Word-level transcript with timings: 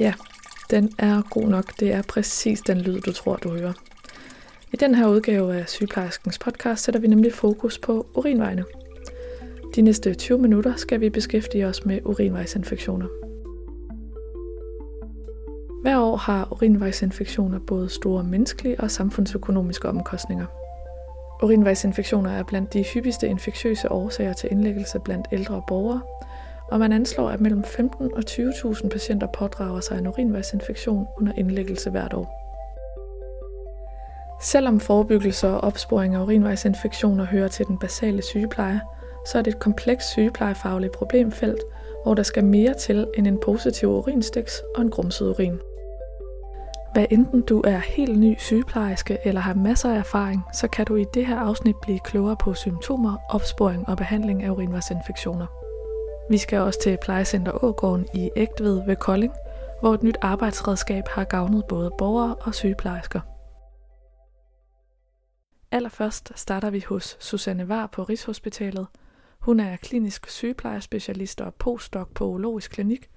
Ja, 0.00 0.14
den 0.70 0.92
er 0.98 1.22
god 1.30 1.48
nok. 1.48 1.80
Det 1.80 1.92
er 1.92 2.02
præcis 2.02 2.60
den 2.60 2.80
lyd, 2.80 3.00
du 3.00 3.12
tror, 3.12 3.36
du 3.36 3.48
hører. 3.50 3.72
I 4.72 4.76
den 4.76 4.94
her 4.94 5.08
udgave 5.08 5.56
af 5.56 5.68
sygeplejerskens 5.68 6.38
podcast 6.38 6.84
sætter 6.84 7.00
vi 7.00 7.06
nemlig 7.06 7.32
fokus 7.32 7.78
på 7.78 8.06
urinvejene. 8.14 8.64
De 9.76 9.82
næste 9.82 10.14
20 10.14 10.38
minutter 10.38 10.76
skal 10.76 11.00
vi 11.00 11.10
beskæftige 11.10 11.66
os 11.66 11.84
med 11.84 12.00
urinvejsinfektioner. 12.04 13.06
Hver 15.82 15.98
år 15.98 16.16
har 16.16 16.48
urinvejsinfektioner 16.52 17.58
både 17.58 17.88
store 17.88 18.24
menneskelige 18.24 18.80
og 18.80 18.90
samfundsøkonomiske 18.90 19.88
omkostninger. 19.88 20.46
Urinvejsinfektioner 21.42 22.30
er 22.30 22.42
blandt 22.42 22.72
de 22.72 22.82
hyppigste 22.82 23.28
infektiøse 23.28 23.92
årsager 23.92 24.32
til 24.32 24.48
indlæggelse 24.52 24.98
blandt 25.04 25.26
ældre 25.32 25.62
borgere, 25.68 26.00
og 26.70 26.78
man 26.78 26.92
anslår, 26.92 27.30
at 27.30 27.40
mellem 27.40 27.64
15 27.64 28.14
og 28.14 28.22
20.000 28.30 28.88
patienter 28.88 29.26
pådrager 29.26 29.80
sig 29.80 29.98
en 29.98 30.06
urinvejsinfektion 30.06 31.06
under 31.18 31.32
indlæggelse 31.36 31.90
hvert 31.90 32.14
år. 32.14 32.38
Selvom 34.42 34.80
forebyggelse 34.80 35.48
og 35.48 35.60
opsporing 35.60 36.14
af 36.14 36.20
urinvejsinfektioner 36.20 37.24
hører 37.24 37.48
til 37.48 37.66
den 37.66 37.78
basale 37.78 38.22
sygepleje, 38.22 38.80
så 39.26 39.38
er 39.38 39.42
det 39.42 39.54
et 39.54 39.60
komplekst 39.60 40.08
sygeplejefagligt 40.08 40.92
problemfelt, 40.92 41.60
hvor 42.02 42.14
der 42.14 42.22
skal 42.22 42.44
mere 42.44 42.74
til 42.74 43.06
end 43.16 43.26
en 43.26 43.38
positiv 43.44 43.88
urinstiks 43.88 44.62
og 44.76 44.82
en 44.82 44.90
grumset 44.90 45.28
urin. 45.28 45.58
Hvad 46.92 47.06
enten 47.10 47.42
du 47.42 47.62
er 47.64 47.78
helt 47.78 48.18
ny 48.18 48.36
sygeplejerske 48.38 49.18
eller 49.24 49.40
har 49.40 49.54
masser 49.54 49.94
af 49.94 49.98
erfaring, 49.98 50.42
så 50.54 50.68
kan 50.68 50.86
du 50.86 50.96
i 50.96 51.04
det 51.14 51.26
her 51.26 51.38
afsnit 51.38 51.76
blive 51.82 51.98
klogere 51.98 52.36
på 52.36 52.54
symptomer, 52.54 53.16
opsporing 53.28 53.88
og 53.88 53.96
behandling 53.96 54.42
af 54.42 54.50
urinvejsinfektioner. 54.50 55.57
Vi 56.30 56.38
skal 56.38 56.58
også 56.58 56.80
til 56.80 56.98
plejecenter 57.02 57.64
Ågården 57.64 58.06
i 58.14 58.30
Ægtved 58.36 58.86
ved 58.86 58.96
Kolding, 58.96 59.32
hvor 59.80 59.94
et 59.94 60.02
nyt 60.02 60.18
arbejdsredskab 60.20 61.08
har 61.08 61.24
gavnet 61.24 61.64
både 61.68 61.90
borgere 61.98 62.34
og 62.34 62.54
sygeplejersker. 62.54 63.20
Allerførst 65.70 66.32
starter 66.34 66.70
vi 66.70 66.80
hos 66.80 67.16
Susanne 67.20 67.68
Var 67.68 67.86
på 67.86 68.02
Rigshospitalet. 68.02 68.86
Hun 69.38 69.60
er 69.60 69.76
klinisk 69.76 70.30
sygeplejerspecialist 70.30 71.40
og 71.40 71.54
postdoc 71.54 72.08
på 72.14 72.26
urologisk 72.26 72.70
klinik, 72.70 73.10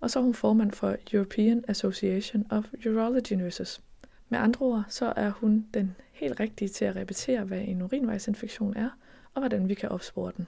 og 0.00 0.10
så 0.10 0.18
er 0.18 0.22
hun 0.22 0.34
formand 0.34 0.72
for 0.72 0.96
European 1.12 1.64
Association 1.68 2.46
of 2.50 2.64
Urology 2.86 3.32
Nurses. 3.32 3.82
Med 4.28 4.38
andre 4.38 4.66
ord, 4.66 4.84
så 4.88 5.12
er 5.16 5.30
hun 5.30 5.66
den 5.74 5.96
helt 6.12 6.40
rigtige 6.40 6.68
til 6.68 6.84
at 6.84 6.96
repetere, 6.96 7.44
hvad 7.44 7.60
en 7.60 7.82
urinvejsinfektion 7.82 8.76
er, 8.76 8.90
og 9.34 9.40
hvordan 9.40 9.68
vi 9.68 9.74
kan 9.74 9.88
opspore 9.88 10.32
den. 10.36 10.46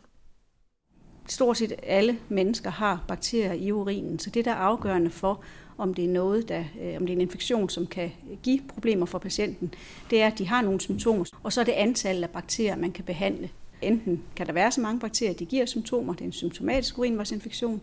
Stort 1.28 1.56
set 1.58 1.72
alle 1.82 2.18
mennesker 2.28 2.70
har 2.70 3.04
bakterier 3.08 3.52
i 3.52 3.72
urinen, 3.72 4.18
så 4.18 4.30
det 4.30 4.44
der 4.44 4.50
er 4.50 4.54
afgørende 4.54 5.10
for, 5.10 5.40
om 5.78 5.94
det 5.94 6.04
er 6.04 6.08
noget, 6.08 6.48
der, 6.48 6.64
øh, 6.82 6.96
om 6.96 7.06
det 7.06 7.12
er 7.12 7.16
en 7.16 7.20
infektion, 7.20 7.68
som 7.68 7.86
kan 7.86 8.10
give 8.42 8.60
problemer 8.68 9.06
for 9.06 9.18
patienten, 9.18 9.74
det 10.10 10.22
er, 10.22 10.26
at 10.26 10.38
de 10.38 10.46
har 10.48 10.62
nogle 10.62 10.80
symptomer, 10.80 11.24
og 11.42 11.52
så 11.52 11.60
er 11.60 11.64
det 11.64 11.72
antallet 11.72 12.22
af 12.22 12.30
bakterier, 12.30 12.76
man 12.76 12.92
kan 12.92 13.04
behandle. 13.04 13.50
Enten 13.82 14.22
kan 14.36 14.46
der 14.46 14.52
være 14.52 14.72
så 14.72 14.80
mange 14.80 15.00
bakterier, 15.00 15.34
de 15.34 15.44
giver 15.44 15.66
symptomer, 15.66 16.12
det 16.12 16.20
er 16.20 16.24
en 16.24 16.32
symptomatisk 16.32 16.98
urinvejsinfektion, 16.98 17.80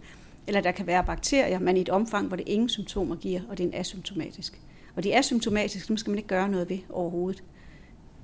eller 0.47 0.61
der 0.61 0.71
kan 0.71 0.87
være 0.87 1.03
bakterier, 1.03 1.59
men 1.59 1.77
i 1.77 1.81
et 1.81 1.89
omfang, 1.89 2.27
hvor 2.27 2.37
det 2.37 2.47
ingen 2.47 2.69
symptomer 2.69 3.15
giver, 3.15 3.41
og 3.49 3.57
det 3.57 3.63
er 3.63 3.67
en 3.67 3.75
asymptomatisk. 3.75 4.59
Og 4.95 5.03
de 5.03 5.17
asymptomatiske, 5.17 5.87
dem 5.87 5.97
skal 5.97 6.11
man 6.11 6.17
ikke 6.17 6.27
gøre 6.27 6.49
noget 6.49 6.69
ved 6.69 6.77
overhovedet. 6.89 7.43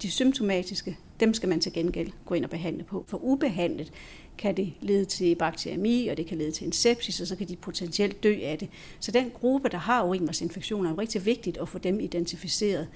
De 0.02 0.12
symptomatiske, 0.12 0.98
dem 1.20 1.34
skal 1.34 1.50
man 1.50 1.60
til 1.60 1.74
gengæld 1.74 2.12
gå 2.26 2.36
ind 2.36 2.44
og 2.44 2.50
behandle 2.50 2.84
på. 2.84 3.06
For 3.08 3.18
ubehandlet 3.18 3.92
kan 4.38 4.58
det 4.58 4.74
lede 4.82 5.06
til 5.06 5.36
bakteriemi, 5.36 6.08
og 6.08 6.18
det 6.18 6.26
kan 6.26 6.38
lede 6.38 6.52
til 6.52 6.68
en 6.68 6.72
sepsis, 6.72 7.22
og 7.22 7.28
så 7.28 7.36
kan 7.36 7.48
de 7.48 7.56
potentielt 7.56 8.24
dø 8.24 8.38
af 8.44 8.58
det. 8.58 8.70
Så 9.00 9.12
den 9.12 9.32
gruppe, 9.34 9.70
der 9.70 9.78
har 9.78 10.04
urinvejsinfektioner, 10.04 10.90
er 10.90 10.94
jo 10.94 11.02
rigtig 11.02 11.26
vigtigt 11.26 11.58
at 11.58 11.70
få 11.70 11.78
dem 11.78 12.00
identificeret. 12.00 12.88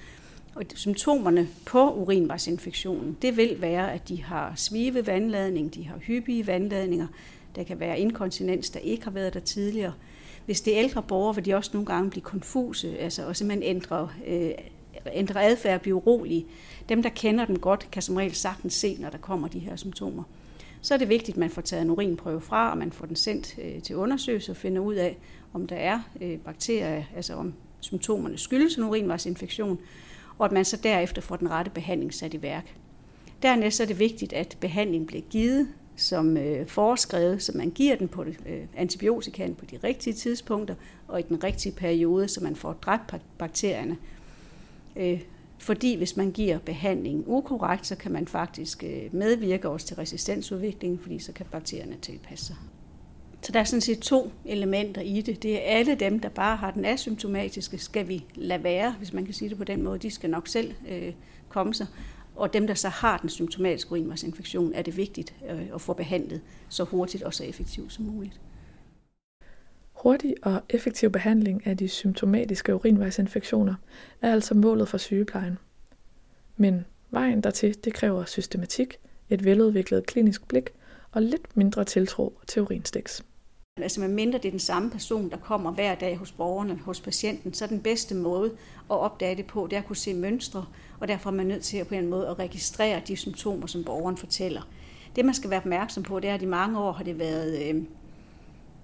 Og 0.55 0.63
symptomerne 0.75 1.47
på 1.65 1.93
urinvejsinfektionen, 1.93 3.17
det 3.21 3.37
vil 3.37 3.61
være, 3.61 3.93
at 3.93 4.09
de 4.09 4.23
har 4.23 4.53
svive 4.55 5.07
vandladning, 5.07 5.75
de 5.75 5.83
har 5.83 5.97
hyppige 5.97 6.47
vandladninger, 6.47 7.07
der 7.55 7.63
kan 7.63 7.79
være 7.79 7.99
inkontinens, 7.99 8.69
der 8.69 8.79
ikke 8.79 9.03
har 9.03 9.11
været 9.11 9.33
der 9.33 9.39
tidligere. 9.39 9.93
Hvis 10.45 10.61
det 10.61 10.77
er 10.77 10.83
ældre 10.83 11.03
borgere, 11.03 11.35
vil 11.35 11.45
de 11.45 11.55
også 11.55 11.69
nogle 11.73 11.85
gange 11.85 12.09
blive 12.09 12.23
konfuse, 12.23 12.97
altså 12.97 13.27
og 13.27 13.35
simpelthen 13.35 13.75
ændre, 13.75 14.09
øh, 14.27 14.51
ændre 15.13 15.43
adfærd 15.43 15.75
og 15.75 15.81
blive 15.81 15.95
urolige. 15.95 16.45
Dem, 16.89 17.03
der 17.03 17.09
kender 17.09 17.45
dem 17.45 17.59
godt, 17.59 17.87
kan 17.91 18.01
som 18.01 18.15
regel 18.15 18.35
sagtens 18.35 18.73
se, 18.73 18.97
når 18.99 19.09
der 19.09 19.17
kommer 19.17 19.47
de 19.47 19.59
her 19.59 19.75
symptomer. 19.75 20.23
Så 20.81 20.93
er 20.93 20.97
det 20.97 21.09
vigtigt, 21.09 21.35
at 21.35 21.39
man 21.39 21.49
får 21.49 21.61
taget 21.61 21.81
en 21.81 21.89
urinprøve 21.89 22.41
fra, 22.41 22.71
og 22.71 22.77
man 22.77 22.91
får 22.91 23.05
den 23.05 23.15
sendt 23.15 23.55
øh, 23.61 23.81
til 23.81 23.95
undersøgelse 23.95 24.51
og 24.51 24.57
finder 24.57 24.81
ud 24.81 24.93
af, 24.93 25.17
om 25.53 25.67
der 25.67 25.75
er 25.75 26.01
øh, 26.21 26.37
bakterier, 26.37 27.03
altså 27.15 27.33
om 27.33 27.53
symptomerne 27.79 28.37
skyldes 28.37 28.75
en 28.75 28.83
urinvejsinfektion, 28.83 29.79
og 30.37 30.45
at 30.45 30.51
man 30.51 30.65
så 30.65 30.77
derefter 30.77 31.21
får 31.21 31.35
den 31.35 31.49
rette 31.49 31.71
behandling 31.71 32.13
sat 32.13 32.33
i 32.33 32.41
værk. 32.41 32.75
Dernæst 33.41 33.79
er 33.79 33.85
det 33.85 33.99
vigtigt, 33.99 34.33
at 34.33 34.57
behandlingen 34.61 35.07
bliver 35.07 35.23
givet 35.29 35.67
som 35.95 36.37
øh, 36.37 36.67
foreskrevet, 36.67 37.43
så 37.43 37.51
man 37.55 37.69
giver 37.69 37.95
den 37.95 38.07
på 38.07 38.23
øh, 38.23 38.61
antibiotikaen 38.77 39.55
på 39.55 39.65
de 39.65 39.79
rigtige 39.83 40.13
tidspunkter 40.13 40.75
og 41.07 41.19
i 41.19 41.23
den 41.23 41.43
rigtige 41.43 41.71
periode, 41.71 42.27
så 42.27 42.43
man 42.43 42.55
får 42.55 42.73
dræbt 42.73 43.15
bakterierne. 43.37 43.97
Øh, 44.95 45.21
fordi 45.57 45.95
hvis 45.95 46.17
man 46.17 46.31
giver 46.31 46.59
behandlingen 46.59 47.23
ukorrekt, 47.27 47.87
så 47.87 47.95
kan 47.95 48.11
man 48.11 48.27
faktisk 48.27 48.83
øh, 48.83 49.13
medvirke 49.15 49.69
også 49.69 49.87
til 49.87 49.95
resistensudviklingen, 49.95 50.99
fordi 50.99 51.19
så 51.19 51.31
kan 51.31 51.45
bakterierne 51.51 51.95
tilpasse 52.01 52.45
sig. 52.45 52.55
Så 53.41 53.51
der 53.51 53.59
er 53.59 53.63
sådan 53.63 53.81
set 53.81 53.99
to 53.99 54.31
elementer 54.45 55.01
i 55.01 55.21
det. 55.21 55.43
Det 55.43 55.55
er 55.55 55.59
alle 55.77 55.95
dem, 55.95 56.19
der 56.19 56.29
bare 56.29 56.55
har 56.55 56.71
den 56.71 56.85
asymptomatiske, 56.85 57.77
skal 57.77 58.07
vi 58.07 58.25
lade 58.35 58.63
være, 58.63 58.95
hvis 58.97 59.13
man 59.13 59.25
kan 59.25 59.33
sige 59.33 59.49
det 59.49 59.57
på 59.57 59.63
den 59.63 59.83
måde. 59.83 59.99
De 59.99 60.11
skal 60.11 60.29
nok 60.29 60.47
selv 60.47 60.73
øh, 60.89 61.13
komme 61.49 61.73
sig. 61.73 61.87
Og 62.35 62.53
dem, 62.53 62.67
der 62.67 62.73
så 62.73 62.89
har 62.89 63.17
den 63.17 63.29
symptomatiske 63.29 63.91
urinvejsinfektion, 63.91 64.73
er 64.73 64.81
det 64.81 64.97
vigtigt 64.97 65.33
øh, 65.49 65.61
at 65.73 65.81
få 65.81 65.93
behandlet 65.93 66.41
så 66.69 66.83
hurtigt 66.83 67.23
og 67.23 67.33
så 67.33 67.43
effektivt 67.43 67.93
som 67.93 68.05
muligt. 68.05 68.39
Hurtig 70.05 70.35
og 70.43 70.61
effektiv 70.69 71.09
behandling 71.11 71.67
af 71.67 71.77
de 71.77 71.87
symptomatiske 71.87 72.75
urinvejsinfektioner 72.75 73.75
er 74.21 74.31
altså 74.31 74.53
målet 74.53 74.89
for 74.89 74.97
sygeplejen. 74.97 75.57
Men 76.57 76.85
vejen 77.11 77.41
dertil, 77.41 77.83
det 77.83 77.93
kræver 77.93 78.25
systematik, 78.25 78.97
et 79.29 79.45
veludviklet 79.45 80.05
klinisk 80.05 80.47
blik 80.47 80.69
og 81.11 81.21
lidt 81.21 81.57
mindre 81.57 81.83
tiltro 81.83 82.39
til 82.47 82.61
urinstiks. 82.61 83.25
Altså 83.81 83.99
med 83.99 84.07
mindre 84.07 84.37
det 84.37 84.45
er 84.45 84.51
den 84.51 84.59
samme 84.59 84.89
person, 84.89 85.29
der 85.29 85.37
kommer 85.37 85.71
hver 85.71 85.95
dag 85.95 86.17
hos 86.17 86.31
borgerne, 86.31 86.75
hos 86.75 87.01
patienten, 87.01 87.53
så 87.53 87.65
er 87.65 87.69
den 87.69 87.81
bedste 87.81 88.15
måde 88.15 88.51
at 88.91 88.97
opdage 88.97 89.35
det 89.35 89.47
på, 89.47 89.67
det 89.69 89.75
er 89.75 89.81
at 89.81 89.87
kunne 89.87 89.95
se 89.95 90.13
mønstre, 90.13 90.65
og 90.99 91.07
derfor 91.07 91.29
er 91.29 91.33
man 91.33 91.45
nødt 91.45 91.63
til 91.63 91.77
at 91.77 91.87
på 91.87 91.95
en 91.95 92.07
måde 92.07 92.27
at 92.27 92.39
registrere 92.39 93.01
de 93.07 93.15
symptomer, 93.15 93.67
som 93.67 93.83
borgeren 93.83 94.17
fortæller. 94.17 94.61
Det 95.15 95.25
man 95.25 95.33
skal 95.33 95.49
være 95.49 95.59
opmærksom 95.59 96.03
på, 96.03 96.19
det 96.19 96.29
er, 96.29 96.33
at 96.33 96.41
i 96.41 96.45
mange 96.45 96.79
år 96.79 96.91
har 96.91 97.03
det 97.03 97.19
været 97.19 97.69
øh, 97.69 97.83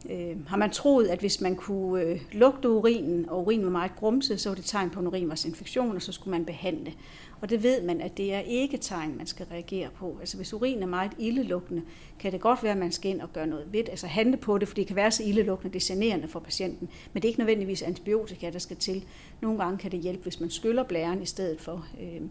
øh, 0.09 0.47
har 0.47 0.57
man 0.57 0.72
troet, 0.72 1.07
at 1.07 1.19
hvis 1.19 1.41
man 1.41 1.56
kunne 1.56 2.03
øh, 2.03 2.22
lugte 2.31 2.69
urinen, 2.69 3.29
og 3.29 3.41
urinen 3.41 3.66
var 3.66 3.72
meget 3.72 3.95
grumset, 3.95 4.41
så 4.41 4.50
var 4.50 4.56
det 4.56 4.66
tegn 4.66 4.89
på 4.89 5.00
en 5.00 5.07
urinvejsinfektion, 5.07 5.95
og 5.95 6.01
så 6.01 6.12
skulle 6.12 6.31
man 6.31 6.45
behandle. 6.45 6.94
Og 7.41 7.50
det 7.50 7.63
ved 7.63 7.84
man, 7.84 8.01
at 8.01 8.17
det 8.17 8.34
er 8.34 8.39
ikke 8.39 8.78
tegn, 8.78 9.17
man 9.17 9.28
skal 9.28 9.45
reagere 9.51 9.89
på. 9.95 10.17
Altså 10.19 10.38
hvis 10.38 10.53
urinen 10.53 10.84
er 10.84 10.88
meget 10.88 11.12
ildelugtende, 11.19 11.81
kan 12.19 12.31
det 12.31 12.41
godt 12.41 12.63
være, 12.63 12.72
at 12.72 12.78
man 12.78 12.91
skal 12.91 13.12
ind 13.12 13.22
og 13.22 13.34
gøre 13.34 13.47
noget 13.47 13.66
ved 13.72 13.79
det, 13.79 13.89
altså 13.89 14.07
handle 14.07 14.38
på 14.38 14.57
det, 14.57 14.67
for 14.67 14.75
det 14.75 14.88
kan 14.88 14.95
være 14.95 15.12
så 15.12 15.23
ildelugtende, 15.23 15.73
det 15.73 15.89
er 15.89 15.94
generende 15.94 16.28
for 16.28 16.39
patienten. 16.39 16.89
Men 17.13 17.22
det 17.22 17.28
er 17.28 17.29
ikke 17.29 17.39
nødvendigvis 17.39 17.81
antibiotika, 17.81 18.50
der 18.50 18.59
skal 18.59 18.78
til. 18.78 19.06
Nogle 19.41 19.63
gange 19.63 19.78
kan 19.78 19.91
det 19.91 20.00
hjælpe, 20.00 20.23
hvis 20.23 20.39
man 20.39 20.50
skyller 20.50 20.83
blæren 20.83 21.22
i 21.22 21.25
stedet 21.25 21.62
for. 21.62 21.85
Øh, 22.01 22.22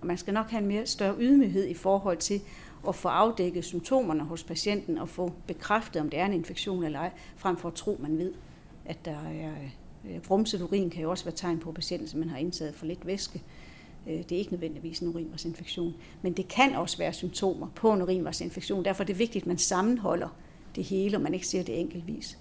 og 0.00 0.06
man 0.06 0.18
skal 0.18 0.34
nok 0.34 0.50
have 0.50 0.62
en 0.62 0.68
mere 0.68 0.86
større 0.86 1.14
ydmyghed 1.20 1.66
i 1.66 1.74
forhold 1.74 2.18
til 2.18 2.40
at 2.88 2.94
få 2.94 3.08
afdækket 3.08 3.64
symptomerne 3.64 4.24
hos 4.24 4.44
patienten 4.44 4.98
og 4.98 5.08
få 5.08 5.32
bekræftet, 5.46 6.02
om 6.02 6.10
det 6.10 6.18
er 6.18 6.26
en 6.26 6.32
infektion 6.32 6.84
eller 6.84 6.98
ej, 6.98 7.10
frem 7.36 7.56
for 7.56 7.68
at 7.68 7.74
tro, 7.74 7.96
man 8.00 8.18
ved, 8.18 8.32
at 8.84 9.04
der 9.04 9.10
er 9.10 9.52
øh, 10.04 10.22
grumset 10.26 10.62
urin 10.62 10.90
kan 10.90 11.02
jo 11.02 11.10
også 11.10 11.24
være 11.24 11.34
tegn 11.36 11.58
på, 11.58 11.68
at 11.68 11.74
patienten 11.74 12.20
man 12.20 12.28
har 12.28 12.38
indtaget 12.38 12.74
for 12.74 12.86
lidt 12.86 13.06
væske. 13.06 13.42
Øh, 14.06 14.18
det 14.18 14.32
er 14.32 14.36
ikke 14.36 14.52
nødvendigvis 14.52 15.00
en 15.00 15.08
urinvejsinfektion, 15.08 15.94
men 16.22 16.32
det 16.32 16.48
kan 16.48 16.74
også 16.74 16.98
være 16.98 17.12
symptomer 17.12 17.66
på 17.74 17.92
en 17.92 18.02
urinvejsinfektion. 18.02 18.84
Derfor 18.84 19.02
er 19.02 19.06
det 19.06 19.18
vigtigt, 19.18 19.42
at 19.42 19.46
man 19.46 19.58
sammenholder 19.58 20.28
det 20.76 20.84
hele, 20.84 21.16
og 21.16 21.20
man 21.20 21.34
ikke 21.34 21.46
ser 21.46 21.62
det 21.62 21.80
enkeltvis. 21.80 22.38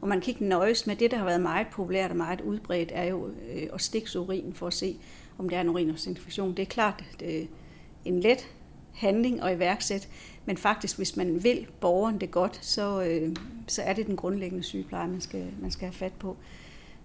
Og 0.00 0.08
man 0.08 0.20
kan 0.20 0.30
ikke 0.30 0.44
nøjes 0.44 0.86
med 0.86 0.96
det, 0.96 1.10
der 1.10 1.16
har 1.16 1.24
været 1.24 1.40
meget 1.40 1.66
populært 1.72 2.10
og 2.10 2.16
meget 2.16 2.40
udbredt, 2.40 2.92
er 2.94 3.04
jo 3.04 3.26
øh, 3.26 3.62
at 3.72 3.80
stikke 3.80 4.20
urin 4.20 4.52
for 4.54 4.66
at 4.66 4.74
se, 4.74 4.96
om 5.38 5.48
det 5.48 5.56
er 5.56 5.60
en 5.60 5.68
urinvejsinfektion. 5.68 6.50
Det 6.50 6.62
er 6.62 6.66
klart, 6.66 7.04
at 7.20 7.48
en 8.04 8.20
let 8.20 8.48
handling 8.94 9.42
og 9.42 9.52
iværksætte, 9.52 10.08
men 10.44 10.56
faktisk, 10.56 10.96
hvis 10.96 11.16
man 11.16 11.44
vil 11.44 11.66
borgeren 11.80 12.20
det 12.20 12.30
godt, 12.30 12.58
så, 12.64 13.02
øh, 13.02 13.36
så 13.66 13.82
er 13.82 13.92
det 13.92 14.06
den 14.06 14.16
grundlæggende 14.16 14.64
sygepleje, 14.64 15.08
man 15.08 15.20
skal, 15.20 15.46
man 15.60 15.70
skal 15.70 15.86
have 15.86 15.94
fat 15.94 16.12
på. 16.12 16.36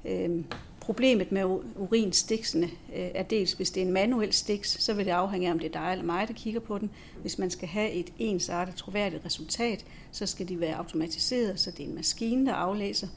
Øh, 0.06 0.44
problemet 0.80 1.32
med 1.32 1.44
urinstiksene 1.76 2.66
øh, 2.66 3.10
er 3.14 3.24
dels, 3.24 3.54
hvis 3.54 3.72
det 3.72 3.84
er 3.84 3.88
en 3.88 3.94
manuel 3.94 4.34
stiks, 4.34 4.84
så 4.84 4.94
vil 4.94 5.06
det 5.06 5.12
afhænge 5.12 5.48
af, 5.48 5.52
om 5.52 5.60
det 5.60 5.76
er 5.76 5.82
dig 5.82 5.92
eller 5.92 6.06
mig, 6.06 6.28
der 6.28 6.34
kigger 6.34 6.60
på 6.60 6.78
den. 6.78 6.90
Hvis 7.22 7.38
man 7.38 7.50
skal 7.50 7.68
have 7.68 7.92
et 7.92 8.14
ensartet, 8.20 8.76
troværdigt 8.76 9.26
resultat, 9.26 9.86
så 10.12 10.26
skal 10.26 10.50
de 10.50 10.60
være 10.60 10.76
automatiseret, 10.76 11.60
så 11.60 11.72
det 11.72 11.80
er 11.80 11.88
en 11.88 11.96
maskine, 11.96 12.46
der 12.46 12.54
aflæser. 12.54 13.08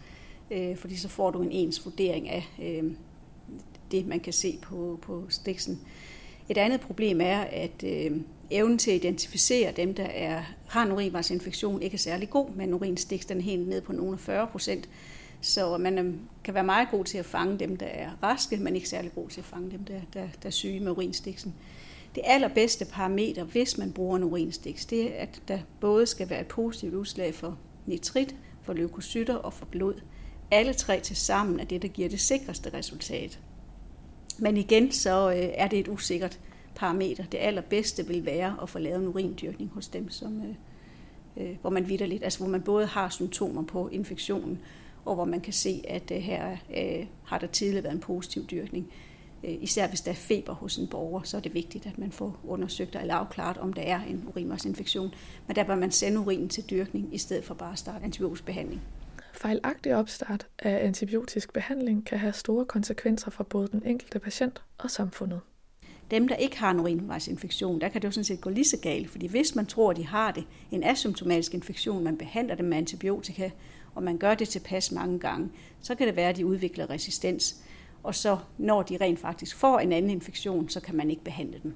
øh, 0.51 0.77
fordi 0.77 0.97
så 0.97 1.09
får 1.09 1.31
du 1.31 1.43
en 1.43 1.53
ens 1.53 1.85
vurdering 1.85 2.29
af 2.29 2.49
øh, 2.63 2.93
det, 3.91 4.07
man 4.07 4.21
kan 4.21 4.33
se 4.33 4.59
på, 4.63 4.99
på 5.03 5.25
stiksen. 5.29 5.81
Et 6.49 6.59
andet 6.59 6.81
problem 6.81 7.21
er, 7.21 7.41
at 7.41 7.85
øh, 7.85 8.21
evnen 8.51 8.79
til 8.79 8.91
at 8.91 8.97
identificere 8.97 9.73
dem, 9.73 9.95
der 9.95 10.05
er, 10.05 10.43
har 10.69 10.83
en 10.83 10.93
urinvejsinfektion, 10.93 11.83
ikke 11.83 11.95
er 11.95 11.99
særlig 11.99 12.31
god, 12.31 12.51
men 12.51 12.75
urinstiks 12.75 13.27
den 13.27 13.41
helt 13.41 13.69
ned 13.69 13.81
på 13.81 13.93
nogle 13.93 14.19
40 14.19 14.47
procent. 14.47 14.89
Så 15.41 15.79
man 15.79 15.99
øh, 15.99 16.15
kan 16.45 16.55
være 16.55 16.65
meget 16.65 16.89
god 16.91 17.05
til 17.05 17.19
at 17.19 17.27
fange 17.27 17.59
dem, 17.59 17.77
der 17.77 17.87
er 17.87 18.11
raske, 18.23 18.57
men 18.57 18.75
ikke 18.77 18.89
særlig 18.89 19.15
god 19.15 19.29
til 19.29 19.41
at 19.41 19.47
fange 19.47 19.71
dem, 19.71 19.85
der, 19.85 20.01
der, 20.15 20.29
der 20.43 20.47
er 20.47 20.51
syge 20.51 20.81
med 20.81 20.91
urinstiksen. 20.91 21.55
Det 22.15 22.23
allerbedste 22.27 22.85
parameter, 22.85 23.45
hvis 23.45 23.79
man 23.79 23.93
bruger 23.93 24.17
en 24.17 24.25
urinstiks, 24.25 24.87
det 24.87 25.03
er, 25.03 25.23
at 25.23 25.43
der 25.49 25.59
både 25.81 26.07
skal 26.07 26.31
være 26.31 26.41
et 26.41 26.47
positivt 26.47 26.95
udslag 26.95 27.35
for 27.35 27.59
nitrit, 27.87 28.35
for 28.63 28.73
leukocytter 28.73 29.35
og 29.35 29.53
for 29.53 29.67
blod. 29.67 29.95
Alle 30.51 30.73
tre 30.73 31.01
til 31.01 31.17
sammen 31.17 31.61
er 31.61 31.65
det, 31.65 31.83
der 31.83 31.89
giver 31.89 32.09
det 32.09 32.21
sikreste 32.21 32.75
resultat. 32.75 33.39
Men 34.41 34.57
igen, 34.57 34.93
så 34.93 35.31
øh, 35.31 35.49
er 35.55 35.69
det 35.69 35.79
et 35.79 35.89
usikkert 35.89 36.39
parameter. 36.75 37.25
Det 37.25 37.39
allerbedste 37.39 38.07
vil 38.07 38.25
være 38.27 38.57
at 38.63 38.69
få 38.69 38.79
lavet 38.79 39.01
en 39.03 39.09
urindyrkning 39.09 39.71
hos 39.75 39.89
dem, 39.89 40.11
som, 40.11 40.43
øh, 40.43 40.55
øh 41.37 41.57
hvor 41.61 41.71
man 41.71 41.85
lidt, 41.85 42.25
altså 42.25 42.39
hvor 42.39 42.49
man 42.49 42.63
både 42.63 42.87
har 42.87 43.09
symptomer 43.09 43.63
på 43.63 43.89
infektionen, 43.89 44.59
og 45.05 45.15
hvor 45.15 45.25
man 45.25 45.41
kan 45.41 45.53
se, 45.53 45.83
at 45.89 46.11
øh, 46.11 46.19
her 46.19 46.57
øh, 46.77 47.07
har 47.25 47.39
der 47.39 47.47
tidligere 47.47 47.85
været 47.85 47.95
en 47.95 48.01
positiv 48.01 48.47
dyrkning. 48.47 48.87
Øh, 49.45 49.57
især 49.61 49.89
hvis 49.89 50.01
der 50.01 50.11
er 50.11 50.15
feber 50.15 50.53
hos 50.53 50.77
en 50.77 50.87
borger, 50.87 51.23
så 51.23 51.37
er 51.37 51.41
det 51.41 51.55
vigtigt, 51.55 51.87
at 51.87 51.99
man 51.99 52.13
får 52.13 52.41
undersøgt 52.49 52.97
eller 52.97 53.15
afklaret, 53.15 53.59
om 53.59 53.73
der 53.73 53.83
er 53.83 54.01
en 54.03 54.25
urinvejsinfektion. 54.29 55.11
Men 55.47 55.57
der 55.57 55.65
bør 55.65 55.75
man 55.75 55.91
sende 55.91 56.21
urinen 56.21 56.49
til 56.49 56.65
dyrkning, 56.71 57.15
i 57.15 57.19
stedet 57.19 57.45
for 57.45 57.55
bare 57.55 57.73
at 57.73 57.79
starte 57.79 58.05
antibiotisk 58.05 58.45
behandling. 58.45 58.81
Fejlagtig 59.41 59.97
opstart 59.97 60.47
af 60.59 60.87
antibiotisk 60.87 61.53
behandling 61.53 62.07
kan 62.07 62.19
have 62.19 62.33
store 62.33 62.65
konsekvenser 62.65 63.31
for 63.31 63.45
både 63.45 63.69
den 63.69 63.83
enkelte 63.87 64.19
patient 64.19 64.63
og 64.79 64.91
samfundet. 64.91 65.41
Dem, 66.11 66.29
der 66.29 66.37
ikke 66.37 66.59
har 66.59 66.71
en 66.71 66.81
urinvejsinfektion, 66.81 67.81
der 67.81 67.89
kan 67.89 68.03
det 68.03 68.09
jo 68.09 68.13
sådan 68.13 68.25
set 68.25 68.41
gå 68.41 68.51
lige 68.51 68.65
så 68.65 68.77
galt, 68.77 69.11
fordi 69.11 69.27
hvis 69.27 69.55
man 69.55 69.67
tror, 69.67 69.91
at 69.91 69.97
de 69.97 70.07
har 70.07 70.31
det, 70.31 70.45
en 70.71 70.85
asymptomatisk 70.85 71.55
infektion, 71.55 72.05
man 72.05 72.17
behandler 72.17 72.55
dem 72.55 72.67
med 72.67 72.77
antibiotika, 72.77 73.51
og 73.95 74.03
man 74.03 74.19
gør 74.19 74.35
det 74.35 74.49
tilpas 74.49 74.93
mange 74.93 75.19
gange, 75.19 75.51
så 75.81 75.95
kan 75.95 76.07
det 76.07 76.17
være, 76.17 76.29
at 76.29 76.37
de 76.37 76.47
udvikler 76.47 76.91
resistens. 76.91 77.63
Og 78.03 78.15
så 78.15 78.39
når 78.59 78.83
de 78.83 78.97
rent 79.01 79.19
faktisk 79.19 79.57
får 79.57 79.79
en 79.79 79.93
anden 79.93 80.11
infektion, 80.11 80.69
så 80.69 80.81
kan 80.81 80.97
man 80.97 81.11
ikke 81.11 81.25
behandle 81.25 81.61
dem. 81.63 81.75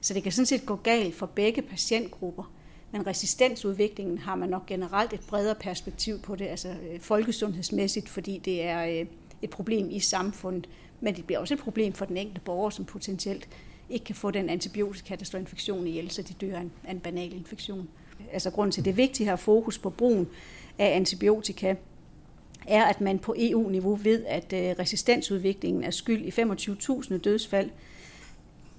Så 0.00 0.14
det 0.14 0.22
kan 0.22 0.32
sådan 0.32 0.46
set 0.46 0.66
gå 0.66 0.76
galt 0.76 1.14
for 1.14 1.26
begge 1.26 1.62
patientgrupper. 1.62 2.52
Men 2.92 3.06
resistensudviklingen 3.06 4.18
har 4.18 4.34
man 4.34 4.48
nok 4.48 4.66
generelt 4.66 5.12
et 5.12 5.20
bredere 5.28 5.54
perspektiv 5.54 6.20
på 6.20 6.36
det, 6.36 6.46
altså 6.46 6.68
øh, 6.68 7.00
folkesundhedsmæssigt, 7.00 8.08
fordi 8.08 8.38
det 8.38 8.64
er 8.64 8.86
øh, 8.86 9.06
et 9.42 9.50
problem 9.50 9.90
i 9.90 10.00
samfundet, 10.00 10.68
men 11.00 11.16
det 11.16 11.24
bliver 11.24 11.38
også 11.38 11.54
et 11.54 11.60
problem 11.60 11.92
for 11.92 12.04
den 12.04 12.16
enkelte 12.16 12.40
borger, 12.40 12.70
som 12.70 12.84
potentielt 12.84 13.48
ikke 13.90 14.04
kan 14.04 14.14
få 14.14 14.30
den 14.30 14.48
antibiotika, 14.48 15.14
der 15.14 15.24
slår 15.24 15.40
infektionen 15.40 15.86
ihjel, 15.86 16.10
så 16.10 16.22
de 16.22 16.34
dør 16.34 16.56
af 16.56 16.60
en, 16.60 16.72
af 16.84 16.90
en 16.90 17.00
banal 17.00 17.32
infektion. 17.32 17.88
Altså 18.32 18.50
grunden 18.50 18.72
til, 18.72 18.80
at 18.80 18.84
det 18.84 18.90
er 18.90 18.94
vigtigt 18.94 19.20
at 19.20 19.26
have 19.26 19.38
fokus 19.38 19.78
på 19.78 19.90
brugen 19.90 20.28
af 20.78 20.96
antibiotika, 20.96 21.74
er, 22.66 22.84
at 22.84 23.00
man 23.00 23.18
på 23.18 23.34
EU-niveau 23.38 23.94
ved, 23.94 24.24
at 24.24 24.52
øh, 24.52 24.74
resistensudviklingen 24.78 25.84
er 25.84 25.90
skyld 25.90 26.24
i 26.24 26.30
25.000 26.30 27.18
dødsfald. 27.18 27.70